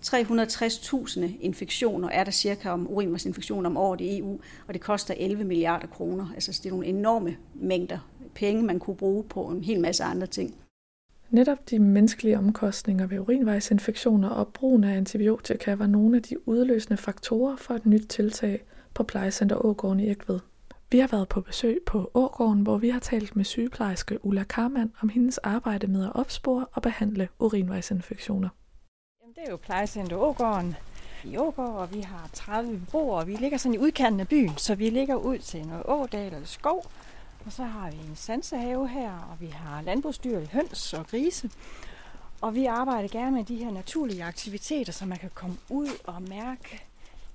360.000 0.08 1.26
infektioner 1.40 2.10
er 2.10 2.24
der 2.24 2.32
cirka 2.32 2.70
om 2.70 2.88
urinvejsinfektioner 2.92 3.70
om 3.70 3.78
året 3.78 4.02
i 4.02 4.20
EU, 4.20 4.40
og 4.68 4.74
det 4.74 4.82
koster 4.82 5.14
11 5.18 5.44
milliarder 5.44 5.88
kroner. 5.88 6.32
Altså 6.34 6.60
det 6.64 6.66
er 6.66 6.74
nogle 6.74 6.86
enorme 6.86 7.38
mængder 7.56 8.00
penge, 8.36 8.64
man 8.64 8.80
kunne 8.80 8.96
bruge 8.96 9.24
på 9.24 9.44
en 9.44 9.64
hel 9.64 9.80
masse 9.80 10.04
andre 10.04 10.28
ting. 10.28 10.56
Netop 11.30 11.70
de 11.70 11.80
menneskelige 11.80 12.38
omkostninger 12.38 13.08
ved 13.08 13.20
urinvejsinfektioner 13.20 14.30
og 14.30 14.48
brugen 14.48 14.84
af 14.84 14.98
antibiotika 14.98 15.74
var 15.74 15.88
nogle 15.88 16.18
af 16.18 16.24
de 16.24 16.48
udløsende 16.48 16.98
faktorer 16.98 17.56
for 17.56 17.74
et 17.74 17.86
nyt 17.86 18.08
tiltag 18.10 18.64
på 18.94 19.04
plejecenter 19.04 19.66
Ågården 19.66 20.00
i 20.00 20.10
Ægved. 20.10 20.40
Vi 20.92 21.00
har 21.00 21.08
været 21.08 21.30
på 21.30 21.42
besøg 21.42 21.80
på 21.86 22.12
Ågården, 22.14 22.62
hvor 22.62 22.78
vi 22.78 22.90
har 22.90 23.00
talt 23.00 23.36
med 23.36 23.46
sygeplejerske 23.46 24.26
Ulla 24.26 24.44
Karmann 24.44 24.92
om 25.02 25.10
hendes 25.10 25.38
arbejde 25.38 25.88
med 25.88 26.06
at 26.06 26.12
opspore 26.16 26.66
og 26.74 26.82
behandle 26.82 27.28
urinvejsinfektioner. 27.40 28.50
Det 29.38 29.46
er 29.46 29.52
jo 29.52 29.58
plejecenter 29.58 30.18
Ågården 30.18 30.76
i 31.24 31.38
Ågård, 31.38 31.70
og 31.70 31.94
vi 31.94 32.02
har 32.02 32.30
30 32.34 32.80
beboere, 32.80 33.26
vi 33.26 33.36
ligger 33.36 33.58
sådan 33.58 33.74
i 33.74 33.78
udkanten 33.78 34.20
af 34.20 34.28
byen, 34.28 34.58
så 34.58 34.76
vi 34.76 34.90
ligger 34.90 35.16
ud 35.16 35.38
til 35.38 35.68
noget 35.68 35.84
ådal 35.86 36.34
eller 36.34 36.48
skov, 36.48 36.86
og 37.46 37.52
så 37.52 37.64
har 37.64 37.92
vi 37.92 37.98
en 37.98 38.16
sansehave 38.16 38.88
her, 38.88 39.12
og 39.32 39.42
vi 39.42 39.48
har 39.48 39.82
landbrugsdyr, 39.82 40.46
høns 40.52 40.94
og 40.94 41.08
grise. 41.08 41.50
Og 42.42 42.56
vi 42.56 42.66
arbejder 42.66 43.10
gerne 43.10 43.36
med 43.36 43.44
de 43.44 43.56
her 43.56 43.72
naturlige 43.72 44.24
aktiviteter, 44.24 44.94
så 44.94 45.06
man 45.06 45.18
kan 45.18 45.32
komme 45.34 45.58
ud 45.70 45.90
og 46.04 46.22
mærke, 46.22 46.84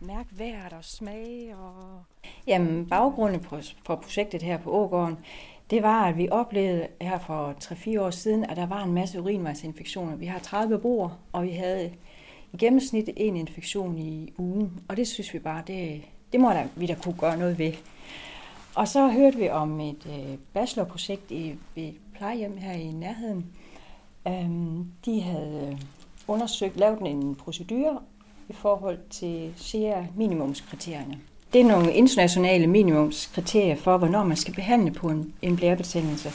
mærke 0.00 0.28
vejret 0.30 0.72
og 0.72 0.84
smage. 0.84 1.56
Og... 1.56 2.04
Jamen, 2.46 2.86
baggrunden 2.86 3.46
for 3.84 3.96
projektet 3.96 4.42
her 4.42 4.58
på 4.58 4.70
Ågården, 4.70 5.18
det 5.72 5.82
var, 5.82 6.04
at 6.04 6.16
vi 6.16 6.28
oplevede 6.30 6.86
her 7.00 7.18
for 7.18 7.54
3-4 7.64 8.00
år 8.00 8.10
siden, 8.10 8.44
at 8.44 8.56
der 8.56 8.66
var 8.66 8.84
en 8.84 8.92
masse 8.92 9.20
urinvejsinfektioner. 9.20 10.16
Vi 10.16 10.26
har 10.26 10.38
30 10.38 10.76
beboere, 10.76 11.16
og 11.32 11.42
vi 11.42 11.50
havde 11.50 11.92
i 12.52 12.56
gennemsnit 12.56 13.10
en 13.16 13.36
infektion 13.36 13.98
i 13.98 14.32
ugen. 14.38 14.80
Og 14.88 14.96
det 14.96 15.08
synes 15.08 15.34
vi 15.34 15.38
bare, 15.38 15.62
det, 15.66 16.02
det 16.32 16.40
må 16.40 16.50
da, 16.50 16.68
vi 16.76 16.86
da 16.86 16.94
kunne 16.94 17.14
gøre 17.18 17.36
noget 17.36 17.58
ved. 17.58 17.72
Og 18.74 18.88
så 18.88 19.08
hørte 19.08 19.36
vi 19.36 19.48
om 19.48 19.80
et 19.80 20.06
øh, 20.06 20.38
bachelorprojekt 20.52 21.30
i 21.30 21.58
et 21.76 21.94
plejehjem 22.16 22.56
her 22.56 22.72
i 22.72 22.92
nærheden. 22.92 23.46
Um, 24.24 24.92
de 25.04 25.20
havde 25.20 25.68
øh, 25.72 25.80
undersøgt, 26.28 26.76
lavet 26.76 27.00
en 27.00 27.34
procedure 27.34 28.00
i 28.48 28.52
forhold 28.52 28.98
til 29.10 29.52
SEA 29.56 30.04
minimumskriterierne. 30.16 31.20
Det 31.52 31.60
er 31.60 31.64
nogle 31.64 31.92
internationale 31.92 32.66
minimumskriterier 32.66 33.76
for, 33.76 33.96
hvornår 33.96 34.24
man 34.24 34.36
skal 34.36 34.54
behandle 34.54 34.90
på 34.90 35.08
en, 35.08 35.32
en 35.42 35.56
blærebetændelse. 35.56 36.32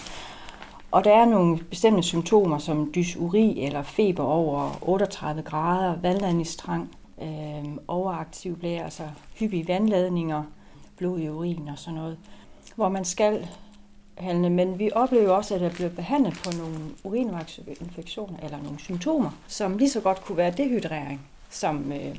Og 0.92 1.04
der 1.04 1.12
er 1.12 1.26
nogle 1.26 1.58
bestemte 1.58 2.04
symptomer 2.04 2.58
som 2.58 2.92
dysuri 2.96 3.64
eller 3.64 3.84
feber 3.84 4.24
over 4.24 4.78
38 4.82 5.42
grader, 5.42 5.96
vandladningstrang, 6.02 6.90
øh, 7.22 7.66
overaktiv 7.88 8.60
blære, 8.60 8.84
altså 8.84 9.04
hyppige 9.40 9.68
vandladninger, 9.68 10.44
blod 10.98 11.20
i 11.20 11.30
urin 11.30 11.68
og 11.68 11.78
sådan 11.78 12.00
noget, 12.00 12.18
hvor 12.76 12.90
man 12.90 13.06
skal 13.06 13.48
handle. 14.18 14.50
Men 14.50 14.80
vi 14.80 14.92
oplever 14.96 15.32
også, 15.32 15.56
at 15.56 15.62
der 15.62 15.70
bliver 15.70 15.90
behandlet 15.90 16.34
på 16.34 16.58
nogle 16.58 16.78
urinvejsinfektioner 17.04 18.40
eller 18.44 18.58
nogle 18.64 18.80
symptomer, 18.80 19.30
som 19.48 19.78
lige 19.78 19.90
så 19.90 20.02
godt 20.02 20.26
kunne 20.26 20.38
være 20.38 20.52
dehydrering, 20.52 21.22
som 21.50 21.92
øh, 21.92 22.16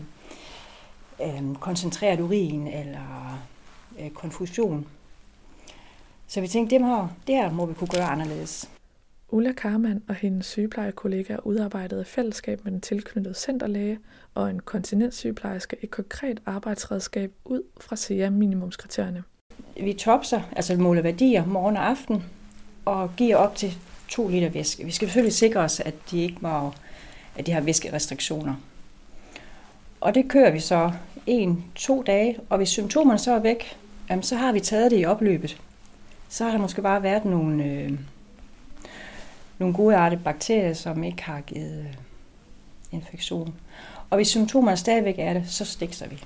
øh, 1.23 1.55
koncentreret 1.61 2.21
urin 2.21 2.67
eller 2.67 3.39
øh, 4.01 4.11
konfusion. 4.11 4.87
Så 6.27 6.41
vi 6.41 6.49
tænkte, 6.49 6.75
det, 6.75 6.81
må, 6.85 7.09
det 7.27 7.35
her 7.35 7.51
må 7.51 7.67
vi 7.67 7.75
kunne 7.75 7.89
gøre 7.89 8.05
anderledes. 8.05 8.71
Ulla 9.31 9.53
Karmann 9.53 10.03
og 10.09 10.15
hendes 10.15 10.47
sygeplejekollegaer 10.47 11.47
udarbejdede 11.47 12.05
fællesskab 12.05 12.65
med 12.65 12.73
den 12.73 12.81
tilknyttede 12.81 13.35
centerlæge 13.35 13.99
og 14.35 14.51
en 14.51 14.61
kontinenssygeplejerske 14.61 15.77
et 15.81 15.91
konkret 15.91 16.41
arbejdsredskab 16.47 17.33
ud 17.45 17.63
fra 17.81 17.97
SEA 17.97 18.31
minimumskriterierne. 18.31 19.23
Vi 19.81 19.93
topser, 19.93 20.41
altså 20.57 20.77
måler 20.77 21.03
værdier 21.03 21.47
morgen 21.47 21.77
og 21.77 21.89
aften, 21.89 22.25
og 22.85 23.11
giver 23.17 23.37
op 23.37 23.57
til 23.57 23.79
2 24.09 24.29
liter 24.29 24.49
væske. 24.49 24.85
Vi 24.85 24.91
skal 24.91 25.09
selvfølgelig 25.09 25.35
sikre 25.35 25.61
os, 25.61 25.81
at 25.81 25.95
de 26.11 26.23
ikke 26.23 26.37
må, 26.41 26.73
at 27.37 27.47
de 27.47 27.53
har 27.53 27.61
væskerestriktioner. 27.61 28.55
Og 30.01 30.15
det 30.15 30.29
kører 30.29 30.51
vi 30.51 30.61
så 30.61 30.93
en, 31.27 31.65
to 31.75 32.03
dage, 32.03 32.39
og 32.49 32.57
hvis 32.57 32.69
symptomerne 32.69 33.19
så 33.19 33.33
er 33.33 33.39
væk, 33.39 33.77
jamen, 34.11 34.23
så 34.23 34.37
har 34.37 34.53
vi 34.53 34.61
taget 34.61 34.91
det 34.91 35.01
i 35.01 35.05
opløbet. 35.05 35.61
Så 36.29 36.45
har 36.45 36.51
der 36.51 36.59
måske 36.59 36.83
bare 36.83 37.03
været 37.03 37.25
nogle, 37.25 37.65
øh, 37.65 37.93
nogle 39.59 39.75
godartede 39.75 40.21
bakterier, 40.25 40.75
som 40.75 41.05
ikke 41.05 41.23
har 41.23 41.41
givet 41.41 41.79
øh, 41.81 41.95
infektion. 42.93 43.55
Og 44.11 44.17
hvis 44.17 44.29
symptomerne 44.29 44.77
stadigvæk 44.77 45.15
er 45.19 45.33
det, 45.33 45.49
så 45.49 45.65
stikser 45.65 46.09
vi. 46.09 46.23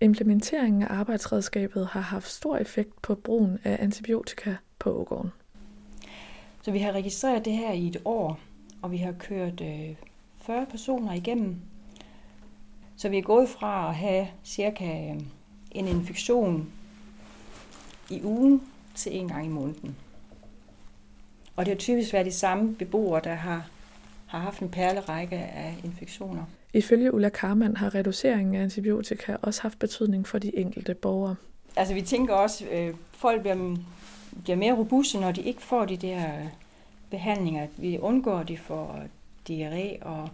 Implementeringen 0.00 0.82
af 0.82 0.86
arbejdsredskabet 0.90 1.86
har 1.86 2.00
haft 2.00 2.28
stor 2.28 2.56
effekt 2.56 3.02
på 3.02 3.14
brugen 3.14 3.58
af 3.64 3.76
antibiotika 3.80 4.54
på 4.78 4.90
ågården. 4.90 5.32
Så 6.62 6.70
vi 6.70 6.78
har 6.78 6.92
registreret 6.92 7.44
det 7.44 7.52
her 7.52 7.72
i 7.72 7.86
et 7.86 8.02
år, 8.04 8.38
og 8.82 8.90
vi 8.90 8.96
har 8.96 9.12
kørt 9.12 9.62
40 10.42 10.60
øh, 10.60 10.66
personer 10.66 11.12
igennem. 11.12 11.56
Så 12.96 13.08
vi 13.08 13.18
er 13.18 13.22
gået 13.22 13.48
fra 13.48 13.88
at 13.88 13.94
have 13.94 14.28
cirka 14.44 14.84
øh, 14.84 15.20
en 15.70 15.88
infektion 15.88 16.72
i 18.10 18.22
ugen 18.22 18.62
til 18.94 19.16
en 19.16 19.28
gang 19.28 19.46
i 19.46 19.48
måneden. 19.48 19.96
Og 21.56 21.66
det 21.66 21.74
har 21.74 21.78
typisk 21.78 22.12
været 22.12 22.26
de 22.26 22.32
samme 22.32 22.74
beboere, 22.74 23.20
der 23.24 23.34
har, 23.34 23.68
har 24.26 24.38
haft 24.38 24.60
en 24.60 24.68
perlerække 24.68 25.36
af 25.36 25.74
infektioner. 25.84 26.44
Ifølge 26.74 27.14
Ulla 27.14 27.28
Karmann 27.28 27.76
har 27.76 27.94
reduceringen 27.94 28.54
af 28.54 28.62
antibiotika 28.62 29.36
også 29.42 29.62
haft 29.62 29.78
betydning 29.78 30.26
for 30.26 30.38
de 30.38 30.58
enkelte 30.58 30.94
borgere. 30.94 31.36
Altså 31.76 31.94
vi 31.94 32.02
tænker 32.02 32.34
også, 32.34 32.64
øh, 32.66 32.94
folk 33.12 33.40
bliver 33.40 33.76
bliver 34.42 34.56
mere 34.56 34.72
robuste, 34.72 35.20
når 35.20 35.32
de 35.32 35.42
ikke 35.42 35.62
får 35.62 35.84
de 35.84 35.96
der 35.96 36.22
behandlinger. 37.10 37.66
Vi 37.76 37.98
undgår, 37.98 38.38
at 38.38 38.48
de 38.48 38.58
får 38.58 39.02
diarré, 39.48 40.02
og 40.02 40.28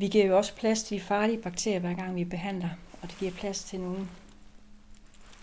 vi 0.00 0.08
giver 0.08 0.26
jo 0.26 0.36
også 0.36 0.54
plads 0.54 0.82
til 0.82 0.96
de 0.96 1.02
farlige 1.02 1.42
bakterier, 1.42 1.80
hver 1.80 1.94
gang 1.94 2.16
vi 2.16 2.24
behandler, 2.24 2.68
og 3.02 3.08
det 3.08 3.18
giver 3.18 3.32
plads 3.32 3.64
til 3.64 3.80
nogle 3.80 4.08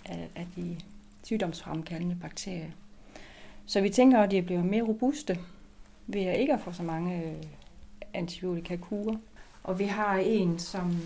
af, 0.05 0.29
af 0.35 0.47
de 0.55 0.77
sygdomsfremkaldende 1.23 2.17
bakterier. 2.21 2.71
Så 3.65 3.81
vi 3.81 3.89
tænker, 3.89 4.19
at 4.19 4.31
de 4.31 4.41
bliver 4.41 4.63
mere 4.63 4.83
robuste 4.83 5.39
ved 6.07 6.21
at 6.21 6.39
ikke 6.39 6.53
at 6.53 6.59
få 6.59 6.71
så 6.71 6.83
mange 6.83 7.23
øh, 7.23 7.43
antibiotika-kurer. 8.13 9.17
Og 9.63 9.79
vi 9.79 9.85
har 9.85 10.17
en, 10.17 10.59
som 10.59 10.97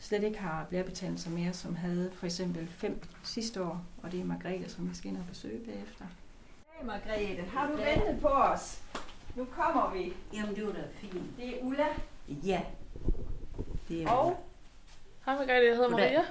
slet 0.00 0.22
ikke 0.22 0.38
har 0.38 0.66
blærebetændelser 0.68 1.30
mere, 1.30 1.52
som 1.52 1.76
havde 1.76 2.10
for 2.14 2.26
eksempel 2.26 2.68
fem 2.68 3.02
sidste 3.24 3.62
år, 3.62 3.84
og 4.02 4.12
det 4.12 4.20
er 4.20 4.24
Margrethe, 4.24 4.68
som 4.68 4.88
jeg 4.88 4.96
skal 4.96 5.10
ind 5.10 5.18
og 5.18 5.26
besøge 5.28 5.58
bagefter. 5.58 6.04
Hey 6.72 6.86
Margrethe, 6.86 7.42
har 7.42 7.66
du 7.66 7.76
ventet 7.76 8.20
på 8.20 8.28
os? 8.28 8.82
Nu 9.36 9.44
kommer 9.44 9.92
vi. 9.94 10.12
Jamen, 10.34 10.56
det 10.56 10.66
var 10.66 10.72
da 10.72 10.82
fint. 10.94 11.36
Det 11.38 11.48
er 11.48 11.62
Ulla. 11.62 11.86
Ja. 12.28 12.60
Det 13.92 14.02
er 14.02 14.10
Og? 14.10 14.36
Hej 15.26 15.34
Margrethe, 15.34 15.66
jeg 15.66 15.74
hedder 15.74 15.88
Goddag. 15.90 16.04
Maria. 16.06 16.22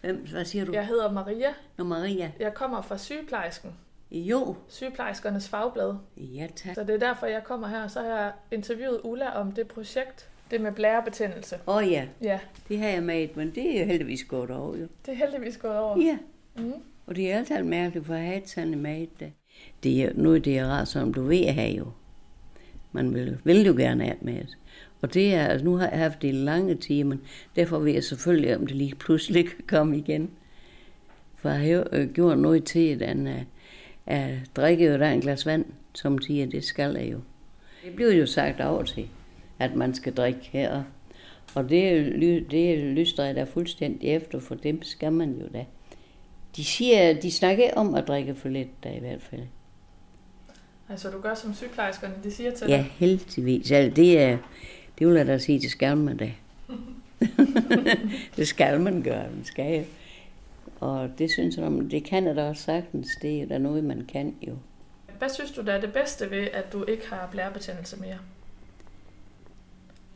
Hvem, 0.00 0.26
hvad 0.30 0.44
siger 0.44 0.64
du? 0.64 0.72
Jeg 0.72 0.86
hedder 0.86 1.12
Maria. 1.12 1.48
Nå, 1.76 1.84
Maria. 1.84 2.32
Jeg 2.40 2.54
kommer 2.54 2.82
fra 2.82 2.98
sygeplejersken. 2.98 3.72
Jo. 4.10 4.56
Sygeplejerskernes 4.68 5.48
fagblad. 5.48 5.94
Ja, 6.16 6.46
tak. 6.56 6.74
Så 6.74 6.84
det 6.84 6.94
er 6.94 6.98
derfor, 6.98 7.26
jeg 7.26 7.44
kommer 7.44 7.68
her. 7.68 7.88
Så 7.88 8.00
har 8.00 8.08
jeg 8.08 8.32
interviewet 8.50 9.00
Ulla 9.04 9.30
om 9.30 9.52
det 9.52 9.68
projekt. 9.68 10.28
Det 10.50 10.60
med 10.60 10.72
blærebetændelse. 10.72 11.58
Åh 11.66 11.76
oh, 11.76 11.90
ja, 11.90 12.06
Ja, 12.22 12.40
det 12.68 12.78
har 12.78 12.88
jeg 12.88 13.02
med, 13.02 13.28
men 13.34 13.50
det 13.54 13.76
er 13.76 13.80
jo 13.80 13.86
heldigvis 13.86 14.24
gået 14.24 14.50
over, 14.50 14.76
jo. 14.76 14.86
det 15.06 15.12
er 15.12 15.14
heldigvis 15.14 15.56
gået 15.56 15.78
over. 15.78 15.98
Ja, 16.02 16.18
Mm. 16.56 16.72
og 17.06 17.16
det 17.16 17.32
er 17.32 17.36
altid 17.38 17.62
mærkeligt, 17.62 18.06
for 18.06 18.14
at 18.14 18.20
have 18.20 18.42
sådan 18.46 18.74
en 18.74 18.80
mad. 18.82 19.06
der. 19.20 19.26
Det 19.82 20.02
er, 20.02 20.10
nu 20.14 20.34
er 20.34 20.38
det 20.38 20.66
rart, 20.66 20.88
som 20.88 21.14
du 21.14 21.22
ved 21.22 21.44
at 21.46 21.54
have 21.54 21.70
jo. 21.76 21.86
Man 22.92 23.14
vil, 23.14 23.38
vil 23.44 23.66
jo 23.66 23.72
gerne 23.78 24.04
have 24.04 24.16
med 24.20 24.44
Og 25.04 25.14
det 25.14 25.34
er, 25.34 25.46
altså 25.46 25.64
nu 25.64 25.76
har 25.76 25.88
jeg 25.88 25.98
haft 25.98 26.22
det 26.22 26.28
i 26.28 26.32
lange 26.32 26.74
tider, 26.74 27.04
men 27.04 27.20
derfor 27.56 27.78
ved 27.78 27.92
jeg 27.92 28.04
selvfølgelig, 28.04 28.56
om 28.56 28.66
det 28.66 28.76
lige 28.76 28.94
pludselig 28.94 29.44
kan 29.46 29.64
komme 29.66 29.98
igen. 29.98 30.30
For 31.36 31.48
jeg 31.48 31.58
har 31.76 31.86
øh, 31.92 32.12
gjort 32.12 32.38
noget 32.38 32.64
til, 32.64 32.88
at 32.88 33.00
den 33.00 33.26
er, 33.26 33.40
at 34.06 34.30
drikke 34.56 34.86
jo 34.86 34.92
der 34.98 35.10
en 35.10 35.20
glas 35.20 35.46
vand, 35.46 35.64
som 35.94 36.20
siger, 36.20 36.46
det 36.46 36.64
skal 36.64 36.96
jeg 36.96 37.12
jo. 37.12 37.20
Det 37.84 37.94
bliver 37.96 38.12
jo 38.12 38.26
sagt 38.26 38.60
af 38.60 38.84
til, 38.86 39.08
at 39.58 39.74
man 39.76 39.94
skal 39.94 40.14
drikke 40.14 40.48
her. 40.52 40.82
Og 41.54 41.68
det, 41.68 42.12
det 42.50 42.78
lyster 42.78 43.24
jeg 43.24 43.34
da 43.36 43.44
fuldstændig 43.44 44.08
efter, 44.08 44.40
for 44.40 44.54
dem 44.54 44.82
skal 44.82 45.12
man 45.12 45.32
jo 45.40 45.46
da. 45.54 45.64
De 46.56 46.64
siger, 46.64 47.20
de 47.20 47.30
snakker 47.32 47.70
om 47.76 47.94
at 47.94 48.08
drikke 48.08 48.34
for 48.34 48.48
lidt, 48.48 48.84
da 48.84 48.88
i 48.96 49.00
hvert 49.00 49.22
fald. 49.22 49.42
Altså, 50.88 51.10
du 51.10 51.20
gør 51.20 51.34
som 51.34 51.54
sygeplejerskerne, 51.54 52.14
de 52.24 52.30
siger 52.30 52.50
til 52.50 52.68
Ja, 52.68 52.76
dig. 52.76 52.92
heldigvis. 52.98 53.70
Altså, 53.70 53.96
det 53.96 54.20
er, 54.20 54.38
det 54.98 55.06
vil 55.06 55.16
jeg 55.16 55.26
da 55.26 55.38
sige, 55.38 55.60
det 55.60 55.70
skal 55.70 55.96
man 55.96 56.16
da. 56.16 56.32
det 58.36 58.48
skal 58.48 58.80
man 58.80 59.02
gøre, 59.02 59.30
man 59.30 59.44
skal 59.44 59.78
jo. 59.78 59.84
Og 60.80 61.10
det 61.18 61.30
synes 61.30 61.56
jeg, 61.56 61.70
det 61.90 62.04
kan 62.04 62.26
jeg 62.26 62.36
da 62.36 62.48
også 62.48 62.62
sagtens. 62.62 63.08
Det 63.22 63.42
er 63.42 63.46
da 63.46 63.58
noget, 63.58 63.84
man 63.84 64.04
kan 64.12 64.34
jo. 64.46 64.56
Hvad 65.18 65.28
synes 65.28 65.50
du, 65.50 65.62
der 65.62 65.72
er 65.72 65.80
det 65.80 65.92
bedste 65.92 66.30
ved, 66.30 66.48
at 66.52 66.72
du 66.72 66.84
ikke 66.84 67.08
har 67.10 67.28
blærebetændelse 67.32 67.96
mere? 67.96 68.18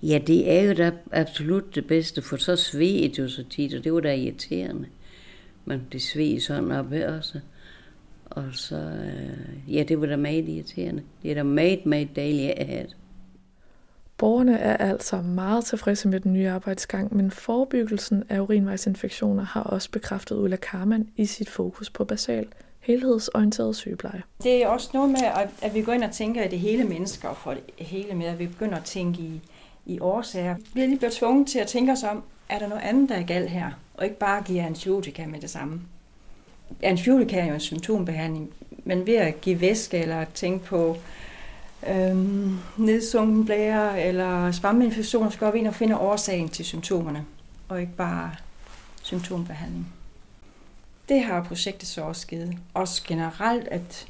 Ja, 0.02 0.18
det 0.26 0.52
er 0.52 0.62
jo 0.62 0.74
da 0.74 0.92
absolut 1.12 1.74
det 1.74 1.86
bedste, 1.86 2.22
for 2.22 2.36
så 2.36 2.56
sved 2.56 3.02
det 3.02 3.18
jo 3.18 3.28
så 3.28 3.44
tit, 3.50 3.74
og 3.74 3.84
det 3.84 3.92
var 3.92 4.00
da 4.00 4.14
irriterende. 4.14 4.86
Men 5.64 5.82
det 5.92 6.02
sved 6.02 6.40
sådan 6.40 6.72
op 6.72 6.90
her 6.90 7.16
også. 7.16 7.40
Og 8.24 8.44
så, 8.52 8.76
øh, 8.76 9.74
ja, 9.74 9.82
det 9.82 10.00
var 10.00 10.06
da 10.06 10.16
meget 10.16 10.48
irriterende. 10.48 11.02
Det 11.22 11.30
er 11.30 11.34
da 11.34 11.42
meget, 11.42 11.86
meget 11.86 12.16
dejligt 12.16 12.50
at 12.50 12.66
have 12.66 12.82
det. 12.82 12.96
Borgerne 14.18 14.58
er 14.58 14.76
altså 14.76 15.16
meget 15.16 15.64
tilfredse 15.64 16.08
med 16.08 16.20
den 16.20 16.32
nye 16.32 16.48
arbejdsgang, 16.48 17.16
men 17.16 17.30
forebyggelsen 17.30 18.24
af 18.28 18.40
urinvejsinfektioner 18.40 19.44
har 19.44 19.62
også 19.62 19.90
bekræftet 19.90 20.36
Ulla 20.36 20.56
Karman 20.56 21.08
i 21.16 21.26
sit 21.26 21.50
fokus 21.50 21.90
på 21.90 22.04
basal, 22.04 22.46
helhedsorienteret 22.80 23.76
sygepleje. 23.76 24.22
Det 24.42 24.62
er 24.62 24.68
også 24.68 24.90
noget 24.94 25.10
med, 25.10 25.20
at, 25.62 25.74
vi 25.74 25.82
går 25.82 25.92
ind 25.92 26.04
og 26.04 26.12
tænker 26.12 26.44
i 26.44 26.48
det 26.48 26.58
hele 26.58 26.84
mennesker 26.84 27.28
og 27.28 27.36
får 27.36 27.54
det 27.54 27.86
hele 27.86 28.14
med, 28.14 28.26
at 28.26 28.38
vi 28.38 28.46
begynder 28.46 28.76
at 28.76 28.84
tænke 28.84 29.22
i, 29.22 29.40
i 29.86 30.00
årsager. 30.00 30.54
Vi 30.54 30.64
bliver 30.72 30.86
lige 30.86 30.98
blevet 30.98 31.14
tvunget 31.14 31.46
til 31.46 31.58
at 31.58 31.66
tænke 31.66 31.92
os 31.92 32.02
om, 32.02 32.22
er 32.48 32.58
der 32.58 32.68
noget 32.68 32.82
andet, 32.82 33.08
der 33.08 33.14
er 33.14 33.22
galt 33.22 33.50
her? 33.50 33.70
Og 33.94 34.04
ikke 34.04 34.18
bare 34.18 34.42
give 34.42 34.62
antibiotika 34.62 35.26
med 35.26 35.40
det 35.40 35.50
samme. 35.50 35.80
Antibiotika 36.82 37.40
er 37.40 37.46
jo 37.46 37.54
en 37.54 37.60
symptombehandling, 37.60 38.50
men 38.84 39.06
ved 39.06 39.14
at 39.14 39.40
give 39.40 39.60
væske 39.60 39.98
eller 39.98 40.24
tænke 40.34 40.64
på 40.64 40.96
øhm, 41.86 42.58
nedsunken 42.76 43.44
blære 43.44 44.02
eller 44.02 44.52
svampeinfektioner, 44.52 45.30
så 45.30 45.38
går 45.38 45.50
vi 45.50 45.58
ind 45.58 45.68
og 45.68 45.74
finder 45.74 45.98
årsagen 45.98 46.48
til 46.48 46.64
symptomerne, 46.64 47.24
og 47.68 47.80
ikke 47.80 47.96
bare 47.96 48.30
symptombehandling. 49.02 49.92
Det 51.08 51.22
har 51.22 51.42
projektet 51.42 51.88
så 51.88 52.02
også 52.02 52.26
givet. 52.26 52.54
Også 52.74 53.02
generelt, 53.06 53.68
at 53.68 54.06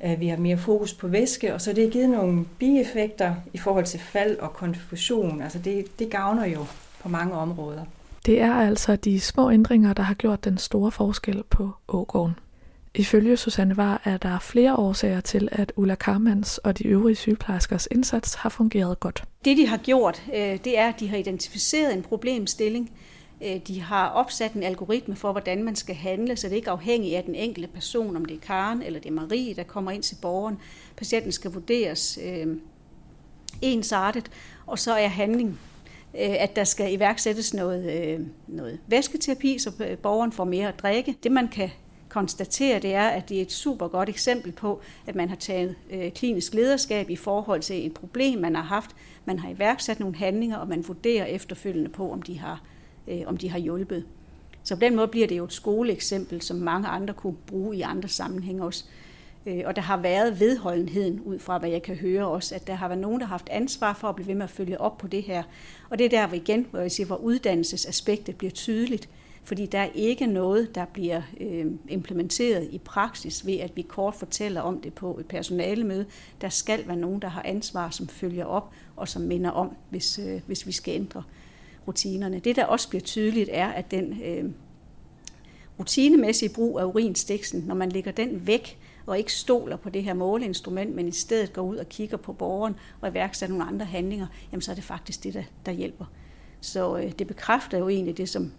at 0.00 0.20
vi 0.20 0.28
har 0.28 0.36
mere 0.36 0.58
fokus 0.58 0.94
på 0.94 1.08
væske, 1.08 1.54
og 1.54 1.60
så 1.60 1.72
det 1.72 1.84
har 1.84 1.90
givet 1.90 2.10
nogle 2.10 2.44
bieffekter 2.58 3.34
i 3.52 3.58
forhold 3.58 3.84
til 3.84 4.00
fald 4.00 4.38
og 4.38 4.52
konfusion. 4.52 5.42
Altså 5.42 5.58
det, 5.58 5.98
det 5.98 6.10
gavner 6.10 6.46
jo 6.46 6.64
på 7.02 7.08
mange 7.08 7.34
områder. 7.34 7.84
Det 8.26 8.40
er 8.40 8.54
altså 8.54 8.96
de 8.96 9.20
små 9.20 9.50
ændringer, 9.50 9.92
der 9.92 10.02
har 10.02 10.14
gjort 10.14 10.44
den 10.44 10.58
store 10.58 10.90
forskel 10.90 11.42
på 11.50 11.70
Ågården. 11.88 12.34
Ifølge 12.94 13.36
Susanne 13.36 13.76
Var 13.76 14.00
er 14.04 14.16
der 14.16 14.38
flere 14.38 14.76
årsager 14.76 15.20
til, 15.20 15.48
at 15.52 15.72
Ulla 15.76 15.94
Karmans 15.94 16.58
og 16.58 16.78
de 16.78 16.86
øvrige 16.86 17.16
sygeplejerskers 17.16 17.88
indsats 17.90 18.34
har 18.34 18.48
fungeret 18.48 19.00
godt. 19.00 19.24
Det, 19.44 19.56
de 19.56 19.66
har 19.66 19.76
gjort, 19.76 20.22
øh, 20.34 20.58
det 20.64 20.78
er, 20.78 20.88
at 20.88 21.00
de 21.00 21.08
har 21.08 21.16
identificeret 21.16 21.94
en 21.94 22.02
problemstilling. 22.02 22.92
Øh, 23.44 23.60
de 23.66 23.80
har 23.80 24.08
opsat 24.08 24.52
en 24.52 24.62
algoritme 24.62 25.16
for, 25.16 25.32
hvordan 25.32 25.64
man 25.64 25.76
skal 25.76 25.94
handle, 25.94 26.36
så 26.36 26.46
det 26.46 26.52
er 26.52 26.56
ikke 26.56 26.70
afhængigt 26.70 27.16
af 27.16 27.24
den 27.24 27.34
enkelte 27.34 27.68
person, 27.68 28.16
om 28.16 28.24
det 28.24 28.36
er 28.36 28.40
Karen 28.40 28.82
eller 28.82 29.00
det 29.00 29.08
er 29.08 29.14
Marie, 29.14 29.54
der 29.54 29.62
kommer 29.62 29.90
ind 29.90 30.02
til 30.02 30.16
borgeren. 30.22 30.58
Patienten 30.96 31.32
skal 31.32 31.52
vurderes 31.52 32.18
øh, 32.24 32.56
ensartet, 33.62 34.30
og 34.66 34.78
så 34.78 34.94
er 34.94 35.08
handling, 35.08 35.58
øh, 36.14 36.36
at 36.38 36.56
der 36.56 36.64
skal 36.64 36.92
iværksættes 36.92 37.54
noget, 37.54 38.28
noget 38.46 38.78
væsketerapi, 38.86 39.58
så 39.58 39.96
borgeren 40.02 40.32
får 40.32 40.44
mere 40.44 40.68
at 40.68 40.78
drikke. 40.78 41.16
Det, 41.22 41.32
man 41.32 41.48
kan 41.48 41.70
konstatere, 42.10 42.78
det 42.78 42.94
er, 42.94 43.08
at 43.08 43.28
det 43.28 43.38
er 43.38 43.42
et 43.42 43.52
super 43.52 43.88
godt 43.88 44.08
eksempel 44.08 44.52
på, 44.52 44.80
at 45.06 45.14
man 45.14 45.28
har 45.28 45.36
taget 45.36 45.74
øh, 45.90 46.12
klinisk 46.12 46.54
lederskab 46.54 47.10
i 47.10 47.16
forhold 47.16 47.62
til 47.62 47.86
et 47.86 47.94
problem, 47.94 48.38
man 48.38 48.54
har 48.54 48.62
haft. 48.62 48.90
Man 49.24 49.38
har 49.38 49.50
iværksat 49.50 50.00
nogle 50.00 50.16
handlinger, 50.16 50.56
og 50.56 50.68
man 50.68 50.84
vurderer 50.88 51.24
efterfølgende 51.24 51.90
på, 51.90 52.12
om 52.12 52.22
de 52.22 52.38
har, 52.38 52.62
øh, 53.08 53.20
om 53.26 53.36
de 53.36 53.50
har 53.50 53.58
hjulpet. 53.58 54.04
Så 54.62 54.76
på 54.76 54.80
den 54.80 54.96
måde 54.96 55.08
bliver 55.08 55.26
det 55.26 55.38
jo 55.38 55.44
et 55.44 55.52
skoleeksempel, 55.52 56.42
som 56.42 56.56
mange 56.56 56.88
andre 56.88 57.14
kunne 57.14 57.36
bruge 57.46 57.76
i 57.76 57.80
andre 57.80 58.08
sammenhænge 58.08 58.64
også. 58.64 58.84
Øh, 59.46 59.62
og 59.66 59.76
der 59.76 59.82
har 59.82 59.96
været 59.96 60.40
vedholdenheden 60.40 61.20
ud 61.20 61.38
fra, 61.38 61.58
hvad 61.58 61.70
jeg 61.70 61.82
kan 61.82 61.96
høre 61.96 62.26
også, 62.26 62.54
at 62.54 62.66
der 62.66 62.74
har 62.74 62.88
været 62.88 63.00
nogen, 63.00 63.20
der 63.20 63.26
har 63.26 63.34
haft 63.34 63.48
ansvar 63.48 63.92
for 63.92 64.08
at 64.08 64.14
blive 64.14 64.28
ved 64.28 64.34
med 64.34 64.44
at 64.44 64.50
følge 64.50 64.80
op 64.80 64.98
på 64.98 65.06
det 65.06 65.22
her. 65.22 65.42
Og 65.90 65.98
det 65.98 66.04
er 66.04 66.08
der 66.08 66.26
hvor 66.26 66.36
igen, 66.36 66.66
hvor 66.70 66.80
jeg 66.80 66.92
siger, 66.92 67.06
hvor 67.06 67.16
uddannelsesaspektet 67.16 68.36
bliver 68.36 68.50
tydeligt. 68.50 69.08
Fordi 69.44 69.66
der 69.66 69.78
er 69.78 69.88
ikke 69.94 70.26
noget, 70.26 70.74
der 70.74 70.84
bliver 70.84 71.22
øh, 71.40 71.66
implementeret 71.88 72.68
i 72.72 72.78
praksis 72.78 73.46
ved, 73.46 73.56
at 73.56 73.76
vi 73.76 73.82
kort 73.82 74.14
fortæller 74.14 74.60
om 74.60 74.80
det 74.80 74.94
på 74.94 75.18
et 75.18 75.26
personalemøde. 75.26 76.06
Der 76.40 76.48
skal 76.48 76.88
være 76.88 76.96
nogen, 76.96 77.22
der 77.22 77.28
har 77.28 77.42
ansvar, 77.44 77.90
som 77.90 78.08
følger 78.08 78.44
op 78.44 78.70
og 78.96 79.08
som 79.08 79.22
minder 79.22 79.50
om, 79.50 79.76
hvis, 79.90 80.18
øh, 80.18 80.40
hvis 80.46 80.66
vi 80.66 80.72
skal 80.72 80.94
ændre 80.94 81.22
rutinerne. 81.88 82.38
Det, 82.38 82.56
der 82.56 82.64
også 82.64 82.88
bliver 82.88 83.02
tydeligt, 83.02 83.50
er, 83.52 83.68
at 83.68 83.90
den 83.90 84.20
øh, 84.24 84.50
rutinemæssige 85.78 86.54
brug 86.54 86.78
af 86.78 86.84
urinstiksen, 86.84 87.64
når 87.66 87.74
man 87.74 87.92
lægger 87.92 88.12
den 88.12 88.46
væk 88.46 88.78
og 89.06 89.18
ikke 89.18 89.32
stoler 89.32 89.76
på 89.76 89.90
det 89.90 90.02
her 90.02 90.14
måleinstrument, 90.14 90.94
men 90.94 91.08
i 91.08 91.12
stedet 91.12 91.52
går 91.52 91.62
ud 91.62 91.76
og 91.76 91.88
kigger 91.88 92.16
på 92.16 92.32
borgeren 92.32 92.74
og 93.00 93.08
iværksætter 93.08 93.56
nogle 93.56 93.72
andre 93.72 93.86
handlinger, 93.86 94.26
jamen 94.52 94.62
så 94.62 94.70
er 94.70 94.74
det 94.74 94.84
faktisk 94.84 95.24
det, 95.24 95.34
der, 95.34 95.42
der 95.66 95.72
hjælper. 95.72 96.04
Så 96.60 96.96
øh, 96.96 97.12
det 97.18 97.26
bekræfter 97.26 97.78
jo 97.78 97.88
egentlig 97.88 98.16
det, 98.16 98.28
som 98.28 98.52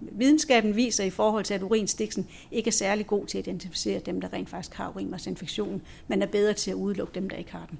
videnskaben 0.00 0.76
viser 0.76 1.04
i 1.04 1.10
forhold 1.10 1.44
til, 1.44 1.54
at 1.54 1.62
urinstiksen 1.62 2.28
ikke 2.50 2.68
er 2.68 2.72
særlig 2.72 3.06
god 3.06 3.26
til 3.26 3.38
at 3.38 3.46
identificere 3.46 4.00
dem, 4.06 4.20
der 4.20 4.32
rent 4.32 4.48
faktisk 4.48 4.74
har 4.76 4.88
urinvejsinfektionen, 4.94 5.82
men 6.08 6.22
er 6.22 6.26
bedre 6.26 6.52
til 6.52 6.70
at 6.70 6.74
udelukke 6.74 7.14
dem, 7.14 7.30
der 7.30 7.36
ikke 7.36 7.52
har 7.52 7.66
den. 7.70 7.78